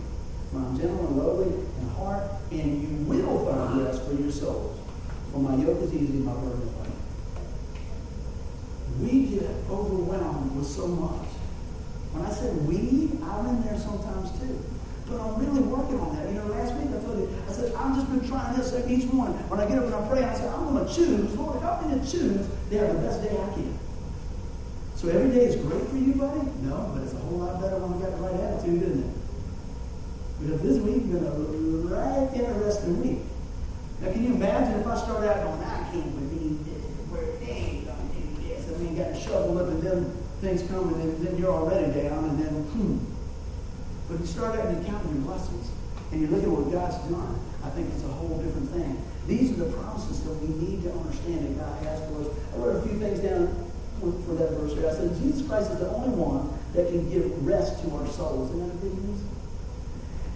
[0.51, 4.79] For I'm gentle and lowly in heart, and you will find rest for your souls.
[5.33, 6.89] For my yoke is easy, my burden is light.
[9.01, 11.27] We get overwhelmed with so much.
[12.13, 14.63] When I said we, I'm in there sometimes too.
[15.07, 16.29] But I'm really working on that.
[16.29, 19.11] You know, last week I told you, I said, I've just been trying this each
[19.13, 19.37] morning.
[19.49, 21.85] When I get up and I pray, I said, I'm going to choose, Lord, help
[21.85, 23.79] me to choose to have the best day I can.
[24.97, 26.47] So every day is great for you, buddy?
[26.63, 29.15] No, but it's a whole lot better when we got the right attitude, isn't it?
[30.39, 31.35] Because this week's been a
[31.91, 33.19] right interesting week.
[34.01, 37.87] Now, can you imagine if I start out going, I can't believe this, where things
[38.43, 40.07] this, and then got to shovel up, and then
[40.41, 43.12] things come, and then, then you're already down, and then, hmm.
[44.13, 45.73] But you start out and you count your blessings,
[46.13, 47.41] and you look at what God's done.
[47.65, 49.01] I think it's a whole different thing.
[49.25, 52.29] These are the promises that we need to understand that God has for us.
[52.53, 53.49] I wrote a few things down
[54.05, 54.85] for that verse here.
[54.85, 58.53] I said, Jesus Christ is the only one that can give rest to our souls.
[58.53, 59.25] Isn't that good news?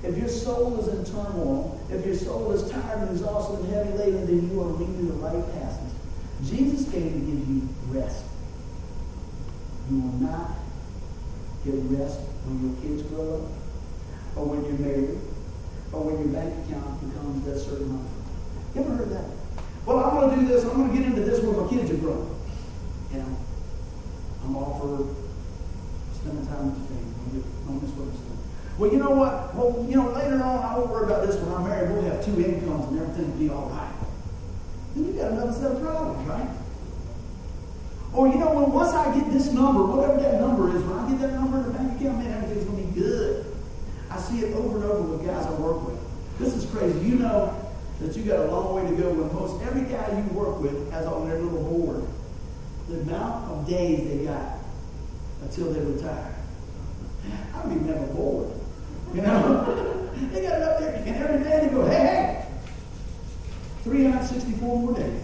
[0.09, 3.93] If your soul is in turmoil, if your soul is tired and exhausted and heavy
[3.99, 5.93] laden, then you are reading the right passage.
[6.49, 8.25] Jesus came to give you rest.
[9.91, 10.65] You will not
[11.61, 13.66] get rest when your kids grow up,
[14.37, 15.19] or when you're married,
[15.93, 18.09] or when your bank account becomes that certain amount.
[18.75, 19.25] You ever heard that?
[19.89, 20.65] Well, I'm going to do this.
[20.65, 22.29] I'm going to get into this when my kids are grown.
[23.13, 23.37] You know,
[24.45, 25.17] I'm all for
[26.21, 27.41] spending time with your family.
[27.65, 28.39] Don't miss what I'm saying.
[28.77, 29.55] Well, you know what?
[29.57, 31.91] Well, you know, later on, I won't worry about this when I'm married.
[31.91, 33.95] We'll have two incomes and everything will be all right.
[34.95, 36.51] Then you got another set of problems, right?
[38.13, 41.11] Or, you know, well, once I get this number, whatever that number is, when I
[41.11, 43.47] get that number in the bank account, man, everything's going to be good.
[44.11, 45.99] I see it over and over with guys I work with.
[46.39, 46.99] This is crazy.
[47.01, 47.55] You know
[48.01, 50.91] that you got a long way to go when most every guy you work with
[50.91, 52.07] has on their little board
[52.89, 54.59] the amount of days they got
[55.43, 56.35] until they retire.
[57.55, 58.53] I don't even have a board.
[59.15, 60.11] You know?
[60.33, 62.47] they got it up there, and every day they go, hey, hey,
[63.83, 65.23] 364 more days.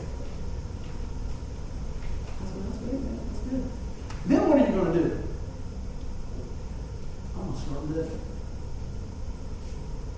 [2.40, 3.20] I said, that's great, man.
[3.28, 3.70] That's good.
[4.26, 5.28] Then what are you going to do?
[7.36, 8.20] I'm going to start living.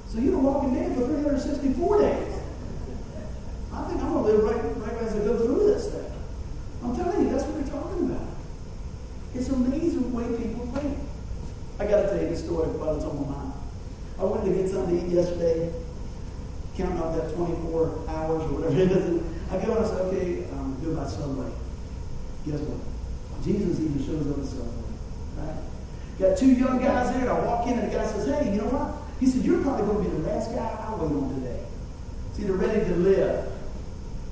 [0.09, 2.41] So you're walking dead for 364 days.
[3.73, 6.13] I think I'm going to live right, right as I go through this thing.
[6.85, 8.29] I'm telling you, that's what they're talking about.
[9.35, 10.99] It's amazing the way people think.
[11.81, 13.53] I got to tell you the story while it's on my mind.
[14.21, 15.73] I went to get something to eat yesterday,
[16.77, 19.23] counting up that 24 hours or whatever it is.
[19.51, 21.51] I go and I say, okay, um, do about Subway.
[22.47, 22.79] Guess what?
[23.43, 24.95] Jesus even shows up at Subway.
[25.43, 25.59] Right?
[26.21, 28.63] Got two young guys there, and I walk in, and the guy says, hey, you
[28.63, 29.03] know what?
[29.19, 31.65] He said, you're probably going to be the last guy I wait on today.
[32.35, 33.51] See, they're ready to live.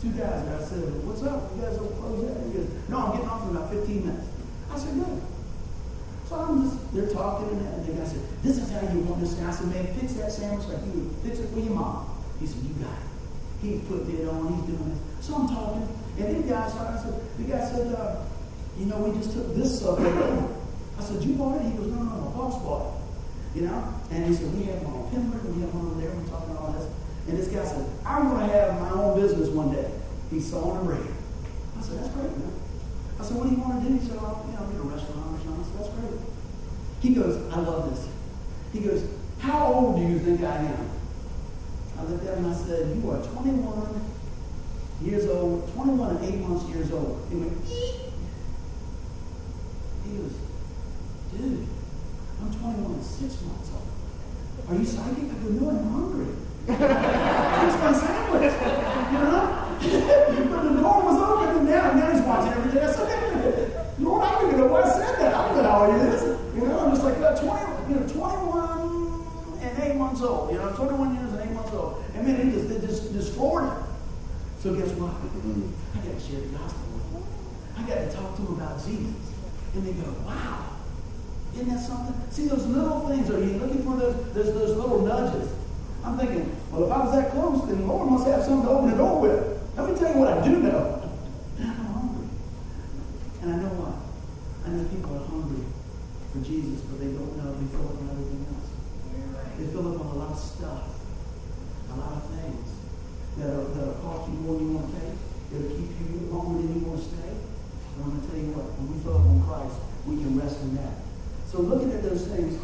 [0.02, 1.50] Two guys, and I said, what's up?
[1.54, 2.34] You guys don't close yet?
[2.46, 4.26] He goes, no, I'm getting off in about 15 minutes.
[4.66, 5.22] I said, good.
[6.26, 9.38] So I'm just, they're talking, and the guy said, this is how you want this.
[9.38, 12.08] And I said, man, fix that sandwich like you would fix it for your mom.
[12.40, 13.08] He said, you got it.
[13.62, 15.26] He's putting it on, he's doing this.
[15.26, 15.86] So I'm talking,
[16.18, 18.24] and then the guy started, I said, the guy said, uh,
[18.76, 20.02] you know, we just took this over.
[20.98, 21.70] I said, you bought it?
[21.70, 23.58] He goes, no, no, no, boss bought it.
[23.58, 23.94] You know?
[24.10, 26.56] And he said, we have one on Pembroke, we have one over there, we're talking
[26.56, 26.88] all this.
[27.28, 29.90] And this guy said, I'm going to have my own business one day.
[30.30, 31.12] He saw on the radio.
[31.78, 32.52] I said, that's great, man.
[33.20, 33.94] I said, what do you want to do?
[33.94, 35.62] He said, well, you know, get a restaurant or something.
[35.62, 36.18] I said, that's great.
[37.00, 38.08] He goes, I love this.
[38.72, 39.06] He goes,
[39.38, 40.90] how old do you think I am?
[41.98, 44.10] I looked at him and I said, you are 21
[45.02, 47.26] years old, 21 and 8 months years old.
[47.30, 47.52] He went.
[50.12, 50.36] Goes,
[51.32, 51.66] dude,
[52.40, 53.88] I'm 21 and 6 months old.
[54.68, 55.24] Are you psychic?
[55.24, 56.26] I go, no, I'm hungry.
[56.66, 58.52] Here's my sandwich.
[58.52, 59.62] You know?
[59.82, 62.82] but the door was open and now, he's watching everything.
[62.82, 65.34] I said, Lord, I don't even know why I said that.
[65.34, 66.22] I don't know how he is.
[66.54, 70.52] You know, I'm just like, uh, 20, you know, 21 and 8 months old.
[70.52, 72.04] You know, 21 years and 8 months old.
[72.14, 73.82] And man, it just, it just, him.
[74.60, 75.16] So guess what?
[75.18, 77.24] I got to share the gospel with them.
[77.74, 79.31] I got to talk to them about Jesus.
[79.74, 80.76] And they go, wow.
[81.54, 82.14] Isn't that something?
[82.30, 85.52] See, those little things, are you looking for those, those, those little nudges?
[86.04, 88.90] I'm thinking, well, if I was that close, then Lord must have something to open
[88.90, 89.60] the door with.
[89.76, 91.10] Let me tell you what I do know.
[91.60, 92.28] I'm hungry.
[93.42, 93.96] And I know what?
[94.66, 95.64] I know people are hungry
[96.32, 97.52] for Jesus, but they don't know.
[97.54, 98.68] They fill up on everything else.
[99.56, 101.00] They fill up on a lot of stuff,
[101.92, 102.66] a lot of things
[103.36, 105.12] that'll, that'll cost you more than you want to pay.
[105.52, 107.31] It'll keep you longer than you want to stay.
[108.02, 109.78] I'm going to tell you what, when we up on Christ,
[110.10, 111.06] we can rest in that.
[111.46, 112.58] So looking at those things,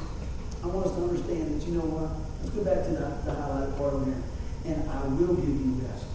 [0.58, 2.10] I want us to understand that, you know what?
[2.42, 4.18] Let's go back to the, the highlighted part over here.
[4.66, 6.10] And I will give you rest.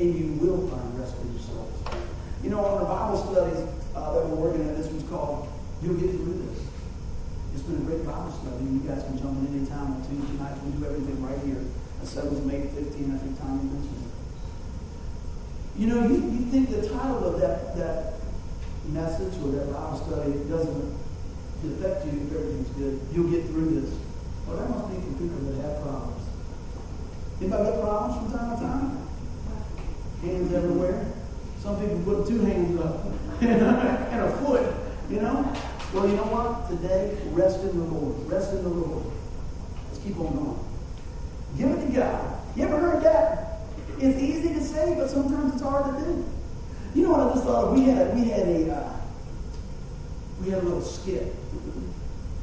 [0.00, 1.76] And you will find rest for your souls.
[2.40, 5.52] You know, on our Bible studies uh, that we're working at, this one's called
[5.84, 6.64] You'll Get Through This.
[7.52, 8.64] It's been a great Bible study.
[8.64, 10.56] You guys can jump in any time on Tuesday night.
[10.64, 11.60] We do everything right here.
[12.00, 14.12] I said it was May 15, I think Tommy mentioned it.
[15.76, 18.11] You know, you, you think the title of that, that
[18.88, 20.98] message or that Bible study doesn't
[21.64, 23.00] affect you if everything's good.
[23.12, 23.90] You'll get through this.
[24.48, 26.22] That must be for people that have problems.
[27.40, 29.08] Anybody got problems from time to time?
[30.22, 31.12] Hands everywhere.
[31.60, 33.06] Some people put two hands up
[33.40, 34.74] and a foot,
[35.08, 35.54] you know?
[35.92, 36.68] Well, you know what?
[36.68, 38.28] Today, rest in the Lord.
[38.30, 39.04] Rest in the Lord.
[39.88, 40.58] Let's keep on going.
[41.56, 42.40] Give it to God.
[42.56, 43.60] You ever heard that?
[43.98, 46.24] It's easy to say, but sometimes it's hard to do.
[46.94, 47.64] You know what I just thought?
[47.64, 47.72] of?
[47.72, 48.92] We had a, we had a uh,
[50.40, 51.32] we had a little skit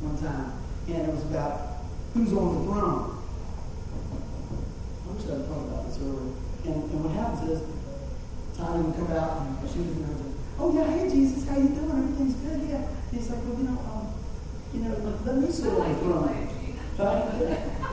[0.02, 0.58] one time,
[0.88, 3.22] and it was about who's on the throne.
[5.06, 6.34] I wish I'd thought about this earlier.
[6.66, 7.62] And, and what happens is,
[8.58, 10.18] Tiny would come out and she would go,
[10.58, 11.94] "Oh yeah, hey Jesus, how you doing?
[11.94, 14.10] Everything's good, yeah." He's like, "Well, you know, um,
[14.74, 14.98] you know,
[15.30, 16.26] let me sit on the throne."
[17.00, 17.32] Right?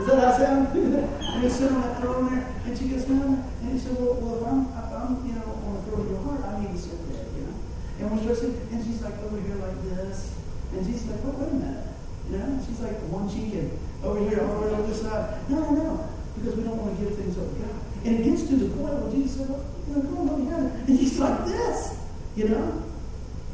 [0.01, 0.75] Is that how it sounds?
[0.75, 4.15] and he sit on that throne there, and she goes, "No," and he said, "Well,
[4.19, 5.56] well, if I'm, if I'm, you know,
[5.97, 7.57] the your heart, I need to sit there, you know."
[7.99, 10.37] And when she's and she's like over here like this,
[10.73, 11.87] and she's like, "Well, wait a minute."
[12.31, 13.71] You know, she's like one cheek and
[14.03, 15.49] over here, over on this side.
[15.49, 17.79] No, no, no, because we don't want to give things over God.
[18.05, 20.43] And it gets to the point where Jesus said, well, you know, come on over
[20.43, 20.71] here.
[20.87, 21.99] And he's like this,
[22.35, 22.83] you know.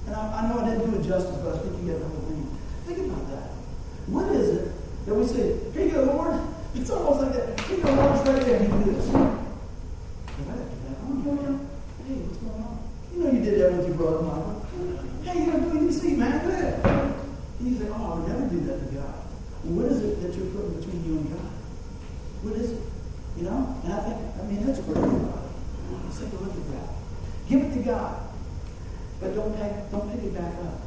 [0.07, 2.09] And I, I know I didn't do it justice, but I think you get the
[2.09, 2.59] whole thing.
[2.85, 3.48] Think about that.
[4.09, 4.72] What is it
[5.07, 6.40] that we say, here you go, Lord?
[6.74, 7.61] It's almost like that.
[7.69, 8.62] Here you go, Lord, it's right there.
[8.62, 9.04] You do this.
[9.04, 11.69] If I do that, I'm going,
[12.08, 12.81] hey, what's going on?
[13.12, 14.67] You know you did that with your brother, Michael.
[15.21, 16.40] Hey, you know, do you see, man?
[16.40, 16.81] Go ahead.
[17.62, 19.14] And you say, oh, I would never do that to God.
[19.62, 21.52] Well, what is it that you're putting between you and God?
[22.42, 22.83] What is it?
[23.37, 23.79] You know?
[23.85, 25.31] And I think, I mean, that's pretty good.
[26.02, 26.88] Let's take a look at that.
[27.48, 28.33] Give it to God.
[29.21, 30.83] But don't pick, don't pick it back up.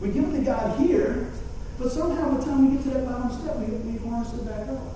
[0.00, 1.30] We give it to God here,
[1.78, 3.56] but somehow by the time we get to that bottom step,
[4.34, 4.94] up.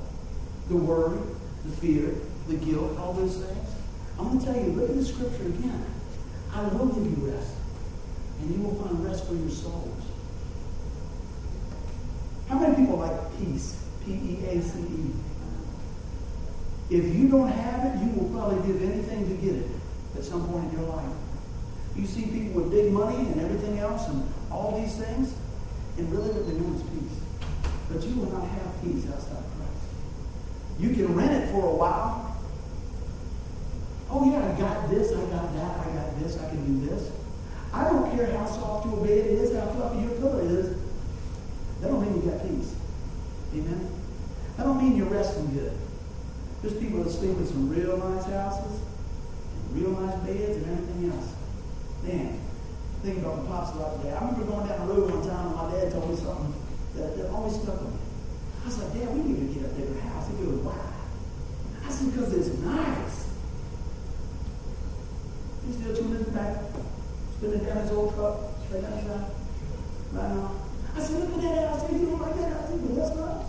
[0.68, 1.18] The worry,
[1.64, 2.14] the fear,
[2.48, 3.68] the guilt, all those things.
[4.18, 5.84] I'm going to tell you, look at the scripture again.
[6.52, 7.52] I will give you rest,
[8.40, 10.02] and you will find rest for your souls.
[12.48, 13.76] How many people like peace?
[14.04, 15.12] P-E-A-C-E.
[16.90, 19.70] If you don't have it, you will probably give anything to get it
[20.16, 21.12] at some point in your life.
[21.94, 25.34] You see people with big money and everything else and all these things,
[25.98, 27.19] and really what they want is peace.
[27.92, 29.82] But you will not have peace outside of Christ.
[30.78, 32.36] You can rent it for a while.
[34.08, 37.10] Oh yeah, I got this, I got that, I got this, I can do this.
[37.72, 40.76] I don't care how soft your bed is, how fluffy your pillow is.
[41.80, 42.74] That don't mean you got peace.
[43.54, 43.90] Amen?
[44.56, 45.76] That don't mean you're resting good.
[46.62, 48.82] There's people that sleep in some real nice houses,
[49.54, 51.32] and real nice beds, and everything else.
[52.02, 52.38] Man,
[53.02, 54.12] think about the pops lot today.
[54.12, 56.59] I remember going down the road one time, and my dad told me something
[56.96, 58.00] that, that always stuck with me.
[58.62, 60.28] I was like, Dad, we need to get a bigger house.
[60.28, 60.76] He goes, why?
[61.86, 63.30] I said, because it's nice.
[65.66, 66.56] He's still tuning in back,
[67.36, 68.36] spinning down his old truck,
[68.66, 69.30] straight outside,
[70.12, 70.52] right now.
[70.96, 71.92] I said, look at that house.
[71.92, 72.70] You don't like that house?
[72.70, 73.46] He goes, that's nice.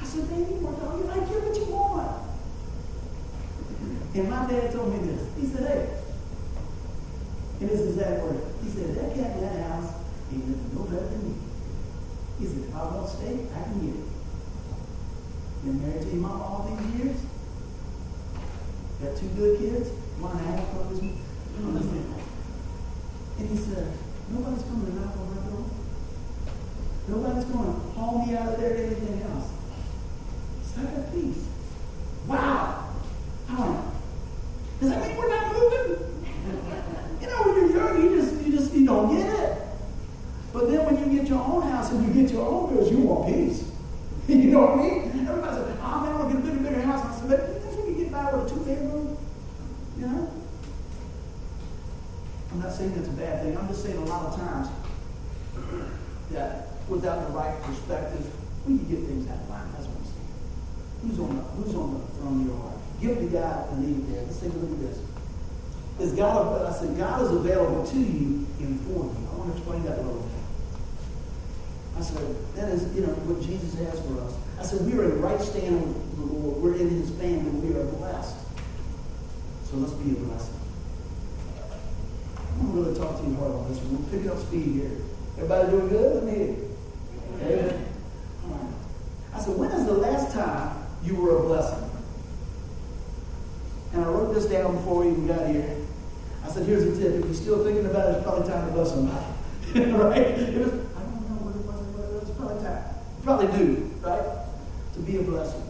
[0.00, 1.28] I said, baby, what the you like?
[1.30, 2.22] Get what you want.
[4.14, 5.22] And my dad told me this.
[5.40, 6.02] He said, hey,
[7.60, 8.42] and this is exact word.
[8.62, 9.94] He said, that cat in that house
[10.32, 11.41] ain't no better than me.
[12.42, 14.08] He said, if I want steak, I can get it.
[15.62, 17.16] Been married to mama all these years.
[18.98, 20.98] Got two good kids, one and a half brothers.
[21.04, 21.14] You
[21.62, 22.26] don't understand that.
[23.38, 23.92] And he said,
[24.34, 25.70] nobody's coming to knock on my door.
[27.06, 29.46] Nobody's going to haul me out of there anything else.
[30.66, 31.46] So I got peace.
[32.26, 32.88] Wow.
[33.54, 33.78] Went,
[34.80, 36.26] does that mean we're not moving?
[37.20, 39.62] you know, when you're young, you just you just you don't get it.
[40.52, 42.98] But then when you get your own house and you get your own bills, you
[42.98, 43.70] want peace.
[44.28, 45.28] you know what I mean?
[45.28, 47.04] Everybody said, oh man, I want to get a bigger, bigger house.
[47.04, 49.18] I said, but you we can get by with a two bedroom?
[49.98, 50.32] You know?
[52.52, 53.56] I'm not saying that's a bad thing.
[53.56, 54.68] I'm just saying a lot of times
[56.30, 58.26] that without the right perspective,
[58.66, 59.72] we can get things out of line.
[59.72, 60.32] That's what I'm saying.
[61.02, 62.78] Who's on the who's on the throne of your heart?
[63.00, 64.22] Give to God and leave it there.
[64.24, 64.98] Let's take a look at this.
[66.00, 69.28] Is God I said God is available to you and for you.
[69.32, 70.31] I want to explain that a little bit.
[72.02, 74.34] I said, that is, you know, what Jesus has for us.
[74.58, 76.62] I said, we are in right standing with the Lord.
[76.62, 77.50] We're in his family.
[77.62, 78.34] We are blessed.
[79.70, 80.58] So let's be a blessing.
[82.58, 84.02] I'm going to really talk to you hard on this one.
[84.02, 84.90] We're picking up speed here.
[85.38, 86.24] Everybody doing good?
[86.24, 86.56] Let me.
[87.40, 87.86] Amen.
[89.32, 91.88] I said, when is the last time you were a blessing?
[93.92, 95.76] And I wrote this down before we even got here.
[96.44, 97.14] I said, here's a tip.
[97.14, 99.24] If you're still thinking about it, it's probably time to bless somebody.
[99.92, 100.18] right?
[100.18, 102.84] It was, I don't know what it was, but it was probably time.
[103.22, 104.22] Probably do, right?
[104.94, 105.62] To be a blessing.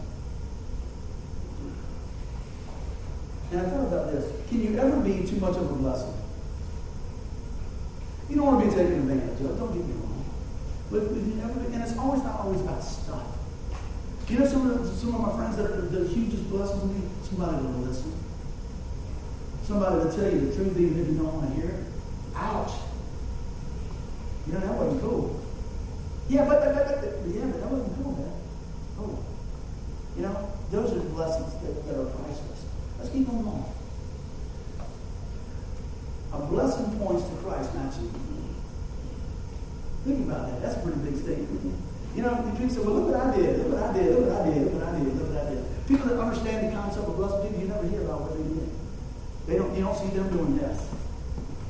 [3.51, 4.49] And I thought about this.
[4.49, 6.15] Can you ever be too much of a blessing?
[8.31, 9.59] You don't want to be taken advantage of.
[9.59, 10.25] Don't get me wrong.
[10.91, 13.27] But, and it's always not always about stuff.
[14.29, 17.03] You know some of, some of my friends that are the hugest blessings to me?
[17.23, 18.15] Somebody to listen.
[19.63, 21.85] Somebody to tell you the truth even if you don't want to hear it.
[22.35, 22.73] Ouch.
[24.47, 25.42] You know, that wasn't cool.
[26.33, 28.33] Yeah, but, but, but, but yeah, but that wasn't cool, man.
[28.97, 29.21] Oh.
[30.17, 32.65] You know, those are blessings that, that are priceless.
[32.97, 33.65] Let's keep on going.
[36.33, 38.09] A blessing points to Christ, not you.
[40.09, 40.63] Think about that.
[40.63, 41.77] That's a pretty big statement.
[42.17, 44.41] You know, people say, well, look what I did, look what I did, look what
[44.41, 45.65] I did, look what I did, look what I did.
[45.87, 48.73] People that understand the concept of blessing people, you never hear about what they did.
[49.45, 50.81] They don't, you don't see them doing this.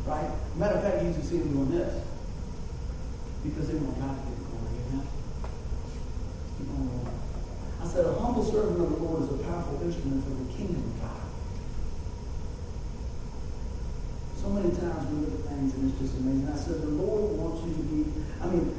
[0.07, 0.31] Right?
[0.55, 1.99] Matter of fact, you usually see them doing this.
[3.43, 4.71] Because they want God to get the glory.
[4.87, 5.07] Amen?
[6.59, 7.11] Keep on going.
[7.82, 10.81] I said, a humble servant of the Lord is a powerful instrument for the kingdom
[10.81, 11.21] of God.
[14.41, 16.49] So many times we look at things and it's just amazing.
[16.49, 18.09] I said, the Lord wants you to be,
[18.41, 18.73] I mean,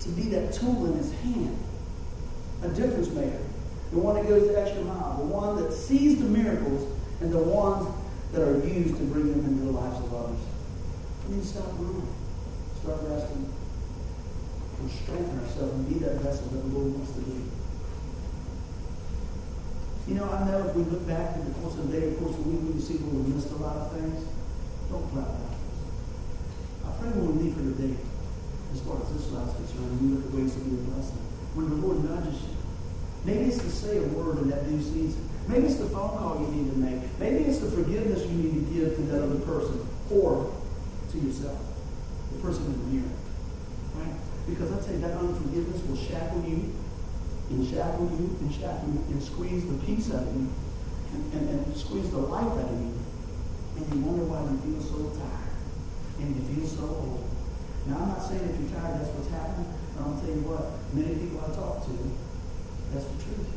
[0.00, 1.56] to be that tool in his hand,
[2.62, 3.40] a difference maker,
[3.90, 7.38] the one that goes the extra mile, the one that sees the miracles, and the
[7.38, 7.88] ones
[8.32, 10.44] that are used to bring them into the lives of others.
[11.26, 12.06] We need to stop running,
[12.84, 17.57] start resting, and strengthen ourselves and be that vessel that the Lord wants to be.
[20.08, 22.16] You know, I know if we look back at the course of the day, of
[22.16, 24.24] course of the week, we see where we missed a lot of things.
[24.88, 25.52] Don't cloud that.
[26.88, 27.92] I pray when we leave for today,
[28.72, 31.20] as far as this life's concerned, we look at ways to be a blessing.
[31.52, 32.56] When the Lord nudges you,
[33.28, 35.28] maybe it's to say a word in that new season.
[35.44, 37.04] Maybe it's the phone call you need to make.
[37.20, 40.48] Maybe it's the forgiveness you need to give to that other person or
[41.12, 41.60] to yourself,
[42.32, 43.16] the person in the mirror.
[44.00, 44.16] Right?
[44.48, 46.72] Because I tell you, that unforgiveness will shackle you
[47.50, 50.48] and shackle you and shackle you and squeeze the peace out of you
[51.14, 52.92] and, and, and squeeze the life out of you
[53.76, 55.54] and you wonder why you feel so tired
[56.18, 57.28] and you feel so old.
[57.86, 59.72] Now, I'm not saying if you're tired, that's what's happening.
[59.96, 61.94] But I'll tell you what, many people I talk to,
[62.92, 63.48] that's the truth.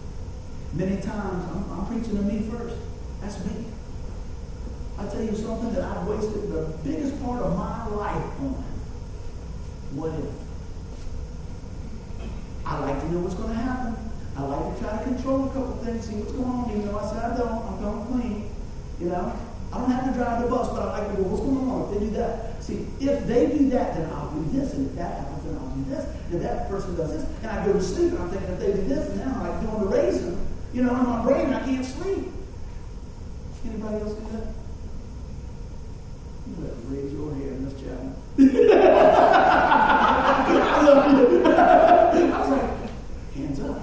[0.74, 2.78] Many times, I'm, I'm preaching to me first.
[3.20, 3.66] That's me.
[4.98, 8.64] I tell you something that I've wasted the biggest part of my life on.
[9.98, 10.51] What if?
[13.12, 13.92] Know what's going to happen.
[14.40, 16.96] I like to try to control a couple things, see what's going on, even though
[16.96, 17.60] I said I don't.
[17.60, 18.48] I'm going to clean.
[19.04, 19.36] You know?
[19.72, 21.92] I don't have to drive the bus, but I like to go, what's going on
[21.92, 22.64] if they do that?
[22.64, 24.72] See, if they do that, then I'll do this.
[24.80, 26.08] And if that happens, then I'll do this.
[26.08, 28.60] And if that person does this, and I go to sleep, and I'm thinking, if
[28.60, 30.40] they do this, then I'm like doing the raisin,
[30.74, 32.32] you know, in my brain, I can't sleep.
[33.66, 34.56] Anybody else do that?
[36.48, 38.16] You better raise your hand, Miss Chapman.
[40.40, 41.44] I love you.
[41.44, 42.72] I was like,
[43.36, 43.80] hands up.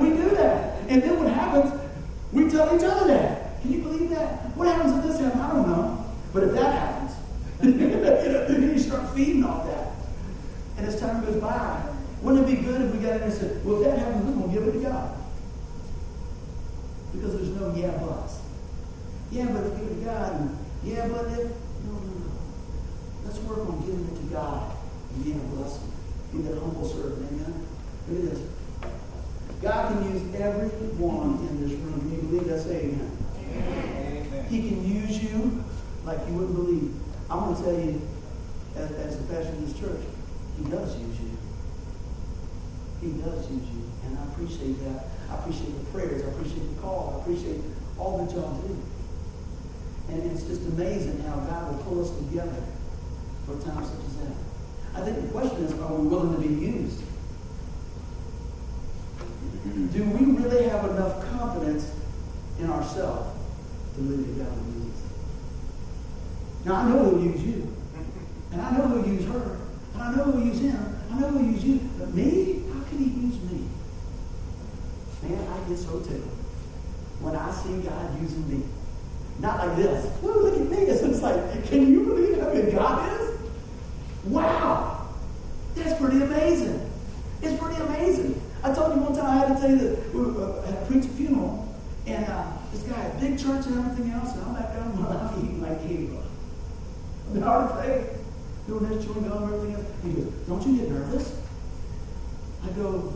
[0.00, 0.78] we do that.
[0.88, 1.72] And then what happens,
[2.32, 3.60] we tell each other that.
[3.62, 4.56] Can you believe that?
[4.56, 5.42] What happens if this happens?
[5.42, 6.06] I don't know.
[6.32, 7.12] But if that happens,
[7.60, 9.92] then you start feeding off that.
[10.76, 11.82] And as time goes by,
[12.22, 14.34] wouldn't it be good if we got in and said, well, if that happens, we're
[14.34, 15.16] going to give it to God?
[17.12, 18.40] Because there's no yeah buts.
[19.30, 21.50] Yeah, but if give it to God, and yeah, but if,
[21.84, 22.32] no, no, no.
[23.24, 24.76] Let's work on giving it to God
[25.14, 25.92] and being a blessing.
[26.32, 27.28] Be that humble servant.
[27.30, 27.66] Amen?
[28.08, 28.49] Look at this.
[29.62, 32.00] God can use everyone in this room.
[32.00, 32.60] Can you believe that?
[32.60, 33.18] Say amen.
[33.36, 34.46] amen.
[34.48, 35.62] He can use you
[36.04, 36.94] like you wouldn't believe.
[37.28, 38.00] I want to tell you,
[38.74, 40.00] as, as the pastor of this church,
[40.56, 41.36] he does use you.
[43.02, 43.84] He does use you.
[44.06, 45.04] And I appreciate that.
[45.30, 46.24] I appreciate the prayers.
[46.24, 47.16] I appreciate the call.
[47.16, 47.60] I appreciate
[47.98, 48.82] all that y'all do.
[50.08, 52.64] And it's just amazing how God will pull us together
[53.44, 54.36] for times such as that.
[54.94, 57.02] I think the question is, are we willing to be used?
[59.92, 61.92] Do we really have enough confidence
[62.58, 63.38] in ourselves
[63.94, 65.02] to believe that God will use us?
[66.64, 67.76] Now, I know He'll use you.
[68.52, 69.58] And I know He'll use her.
[69.94, 70.98] And I know He'll use him.
[71.12, 71.80] I know He'll use you.
[71.98, 72.62] But me?
[72.72, 73.68] How can He use me?
[75.22, 76.36] Man, I get so tickled
[77.20, 78.64] when I see God using me.
[79.40, 80.06] Not like this.
[80.24, 80.76] Ooh, look at me.
[80.78, 83.38] It's just like, can you believe how good God is?
[84.24, 85.08] Wow.
[85.74, 86.90] That's pretty amazing.
[87.42, 88.40] It's pretty amazing.
[88.62, 91.06] I told you one time I had to tell you that we uh, had preached
[91.06, 91.66] a funeral,
[92.06, 94.82] and uh, this guy had a big church and everything else, and I'm back there,
[94.84, 96.20] I'm eating like Eva.
[97.32, 98.16] I'm hard to say.
[98.66, 99.86] Doing this, chewing gum, everything else.
[100.04, 101.40] He goes, Don't you get nervous?
[102.62, 103.14] I go,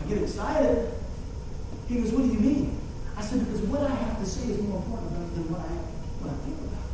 [0.00, 0.94] I get excited.
[1.88, 2.78] He goes, What do you mean?
[3.16, 5.74] I said, Because what I have to say is more important than what I,
[6.22, 6.86] what I think about.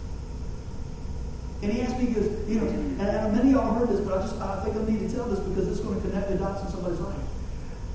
[1.62, 4.00] And he asked me, he goes, you know, and, and many of y'all heard this,
[4.00, 6.30] but I just I think I need to tell this because it's going to connect
[6.30, 7.20] the dots in somebody's life.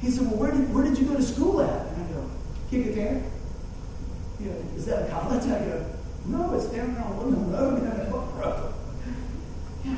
[0.01, 1.87] He said, Well, where did where did you go to school at?
[1.93, 2.29] And I go,
[2.71, 5.43] Kick You know, is that a college?
[5.43, 5.85] I go,
[6.25, 8.73] No, it's down on Woodland Road in Hook Road.
[9.85, 9.97] Yeah.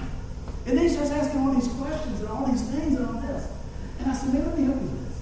[0.67, 3.47] And then he starts asking all these questions and all these things and all this.
[3.99, 5.19] And I said, Man, let me help you with this.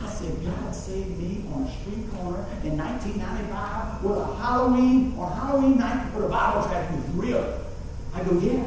[0.00, 5.32] I said, God saved me on a street corner in 1995 with a Halloween, on
[5.32, 7.66] Halloween night with a Bible tract with real.
[8.14, 8.62] I go, yeah.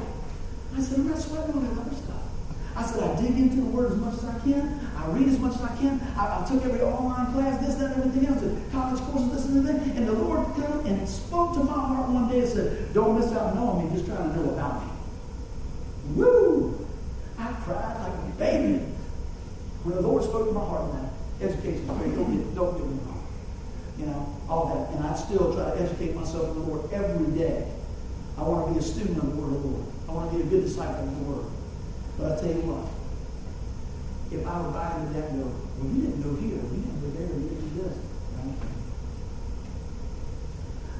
[0.75, 2.21] I said, I'm not sweating on that other stuff.
[2.75, 4.79] I said, I dig into the Word as much as I can.
[4.95, 6.01] I read as much as I can.
[6.17, 9.45] I, I took every online class, this, that, and everything else, and college courses, this
[9.45, 9.75] and that.
[9.97, 13.31] And the Lord came and spoke to my heart one day and said, don't miss
[13.31, 14.91] out on knowing me, just trying to know about me.
[16.15, 16.87] Woo!
[17.37, 18.85] I cried like a baby.
[19.83, 21.87] When the Lord spoke to my heart on that, education.
[21.87, 23.27] Don't get, don't get me wrong.
[23.97, 24.95] You know, all that.
[24.95, 27.67] And I still try to educate myself in the Lord every day.
[28.37, 29.85] I want to be a student of the Word of the Lord.
[30.07, 31.45] I want to be a good disciple of the Word.
[32.17, 33.00] But I tell you what,
[34.31, 37.01] if I were buying into that and go, well, you didn't go here, you didn't
[37.01, 37.97] go there, you didn't do this.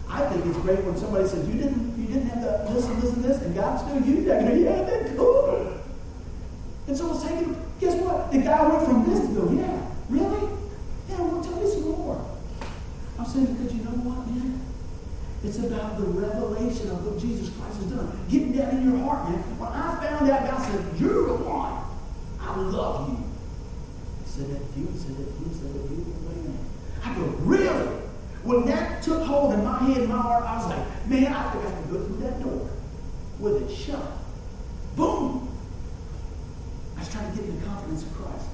[0.10, 3.14] I think it's great when somebody says, you didn't, you didn't have to listen, this,
[3.14, 4.44] and this, and God still used that.
[4.44, 5.80] I go, yeah, that's cool.
[6.88, 8.32] And so it's taking, guess what?
[8.32, 9.80] The guy went from this to go, yeah,
[10.10, 10.52] really?
[11.08, 12.20] Yeah, well, tell me some more.
[13.18, 14.60] I'm saying because you know what, man?
[15.44, 18.12] It's about the revelation of what Jesus Christ has done.
[18.30, 19.40] Getting that in your heart, man.
[19.58, 21.82] When I found out, God said, You're the one.
[22.40, 23.21] I love you.
[24.42, 27.06] Said that to said that to said that to.
[27.06, 27.86] I go, Really?
[28.42, 31.50] When that took hold in my head and my heart, I was like, Man, I
[31.50, 32.68] I can go through that door
[33.38, 34.02] with it shut.
[34.96, 35.48] Boom!
[36.98, 38.48] I was trying to get the confidence of Christ.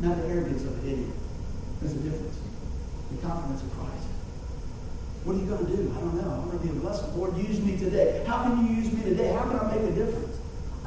[0.00, 1.16] Not the arrogance of an idiot.
[1.80, 2.36] There's a difference.
[3.10, 4.04] The confidence of Christ.
[5.24, 5.94] What are you going to do?
[5.96, 6.30] I don't know.
[6.30, 7.16] I'm going to be a blessing.
[7.16, 8.22] Lord, use me today.
[8.26, 9.32] How can you use me today?
[9.32, 10.31] How can I make a difference?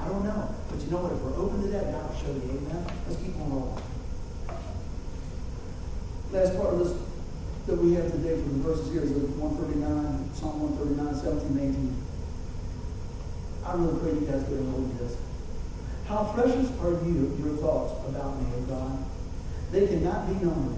[0.05, 0.53] I don't know.
[0.69, 1.17] But you know what?
[1.17, 2.61] If we're open to that, God will show you.
[2.61, 2.85] Amen?
[3.09, 3.81] Let's keep on rolling.
[6.29, 6.93] Last part of this
[7.65, 11.09] that we have today from the verses here is 139, Psalm 139,
[11.41, 12.05] 17, 18.
[13.65, 15.17] I really pray you guys get a hold of this.
[16.05, 19.01] How precious are you, your thoughts about me, O God?
[19.73, 20.77] They cannot be numbered.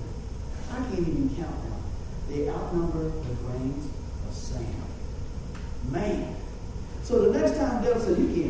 [0.71, 1.83] I can't even count them.
[2.31, 3.91] they outnumber the grains
[4.23, 4.87] of sand.
[5.91, 6.35] Man.
[7.03, 8.46] So the next time devil says, you can't.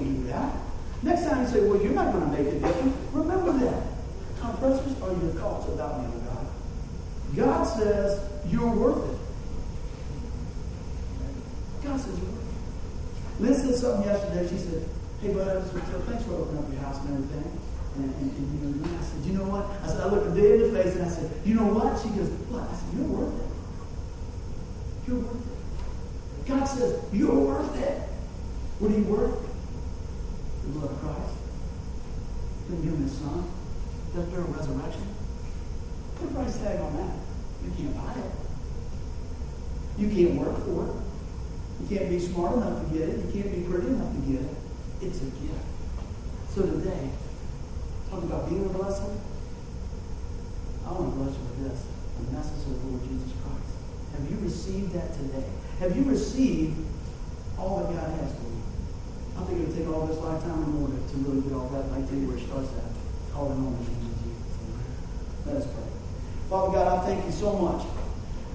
[1.47, 3.83] You say, well, you're not going to make a difference, remember that.
[4.41, 6.45] How precious are your thoughts about me, God?
[7.35, 9.19] God says you're worth it.
[11.85, 13.41] God says you're worth it.
[13.41, 14.43] Liz said something yesterday.
[14.49, 14.89] She said,
[15.21, 17.61] hey, bud, I just want to tell thanks for opening up your house and everything.
[17.95, 19.65] And, and, and, you know, I said, you know what?
[19.83, 21.95] I said, I looked her dead in the face and I said, you know what?
[22.03, 22.67] She goes, what?
[22.67, 23.47] I said, you're worth it.
[25.07, 26.47] You're worth it.
[26.49, 28.01] God says, you're worth it.
[28.79, 29.46] What are you worth?
[30.67, 31.33] The blood of Christ.
[32.69, 33.49] Give him his son.
[34.13, 35.07] Death, burial, resurrection.
[36.19, 37.15] Put a price tag on that.
[37.63, 38.31] You can't buy it.
[39.97, 40.93] You can't work for it.
[41.81, 43.25] You can't be smart enough to get it.
[43.25, 44.57] You can't be pretty enough to get it.
[45.01, 45.65] It's a gift.
[46.53, 47.09] So today,
[48.09, 49.19] Talking about being a blessing.
[50.85, 51.83] I want to bless you with this
[52.17, 53.75] the message of the Lord Jesus Christ.
[54.15, 55.43] Have you received that today?
[55.79, 56.77] Have you received
[57.59, 58.46] all that God has for you?
[59.37, 61.85] I think it'll take all this lifetime in order to really get all that.
[61.93, 62.89] I tell you where it starts at.
[63.33, 65.45] Calling on the name of Jesus.
[65.45, 65.89] Let us pray.
[66.49, 67.85] Father God, I thank you so much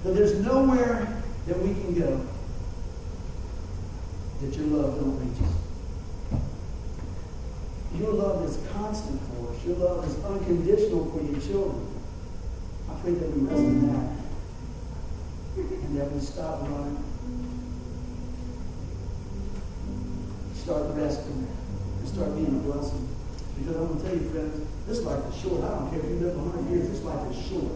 [0.03, 2.27] that there's nowhere that we can go
[4.41, 5.53] that your love don't reach us.
[7.99, 9.65] Your love is constant for us.
[9.65, 11.87] Your love is unconditional for your children.
[12.89, 14.09] I pray that we rest in that.
[15.55, 17.12] And that we stop running.
[20.63, 21.47] Start resting.
[21.99, 23.07] And start being a blessing.
[23.59, 25.63] Because I'm going to tell you, friends, this life is short.
[25.63, 26.89] I don't care if you live 100 years.
[26.89, 27.75] This life is short.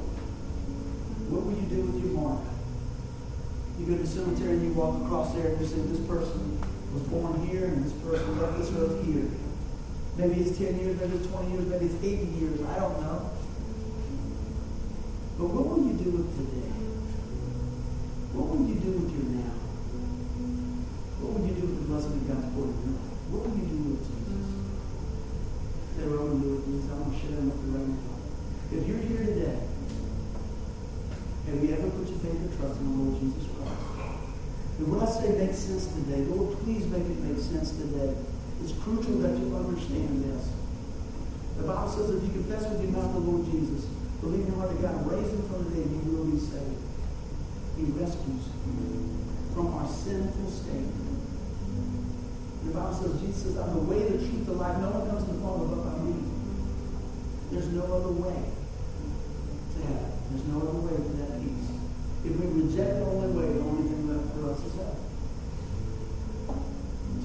[1.27, 2.41] What will you do with your mark?
[3.77, 6.57] You go to the cemetery and you walk across there and you say, this person
[6.93, 9.29] was born here and this person left this earth here.
[10.17, 12.57] Maybe it's 10 years, maybe it's 20 years, maybe it's 80 years.
[12.65, 13.29] I don't know.
[15.38, 16.73] But what will you do with today?
[18.33, 19.53] What will you do with your now?
[21.21, 23.13] What will you do with the blessing of God's word in your life?
[23.29, 24.41] What will you do with Jesus?
[25.93, 27.69] Say, what I want to do with Jesus, I want to share him with the
[27.77, 28.17] right now.
[28.73, 29.57] If you're here today,
[31.45, 33.85] have you ever put your faith and trust in the Lord Jesus Christ?
[34.81, 36.25] And what I say makes sense today.
[36.25, 38.17] Lord, please make it make sense today.
[38.63, 40.49] It's crucial that you understand this.
[41.57, 43.85] The Bible says if you confess with your mouth the Lord Jesus,
[44.21, 46.81] believe in your heart that God raised him from the dead, you will be saved.
[47.77, 48.49] He rescues
[49.53, 50.89] from our sinful state.
[52.65, 54.77] The Bible says, Jesus says, I'm the way, the truth, the life.
[54.81, 56.17] No one comes to the Father but by me.
[57.53, 60.11] There's no other way to heaven.
[60.33, 61.69] There's no other way to that peace.
[62.25, 64.97] If we reject the only way, the only thing left for us is hell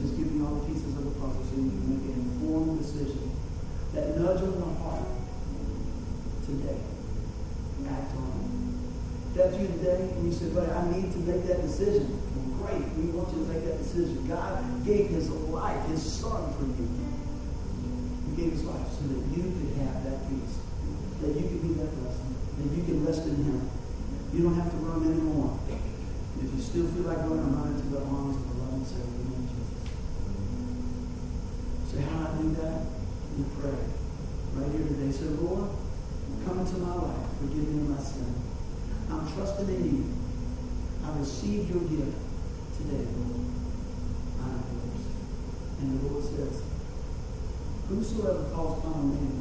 [0.03, 2.83] just give you all the pieces of the puzzle so you can make an informed
[2.83, 3.31] decision.
[3.95, 5.07] That nudge on the heart
[6.45, 6.81] today.
[7.87, 9.37] Act on it.
[9.37, 9.69] That's you
[10.33, 12.09] you said, but I need to make that decision.
[12.09, 12.89] Well, great.
[12.97, 14.25] We want you to make that decision.
[14.27, 16.89] God gave his life, his son for you.
[18.25, 20.57] He gave his life so that you could have that peace.
[21.21, 22.33] That you could be that blessing.
[22.33, 23.61] That you can rest in him.
[24.33, 25.61] You don't have to run anymore.
[26.41, 29.13] If you still feel like running, run into the arms of the loving Savior.
[31.93, 32.89] Say, how I do that?
[33.37, 33.77] You pray.
[34.57, 35.13] Right here today.
[35.13, 35.69] Say, Lord,
[36.49, 37.29] come into my life.
[37.37, 38.33] Forgive me of my sin.
[39.13, 40.23] I'm trusting in you.
[41.05, 42.17] I received your gift
[42.79, 43.45] today, Lord.
[44.41, 45.05] I am yours.
[45.81, 46.63] And the Lord says,
[48.23, 49.32] Whosoever calls upon the name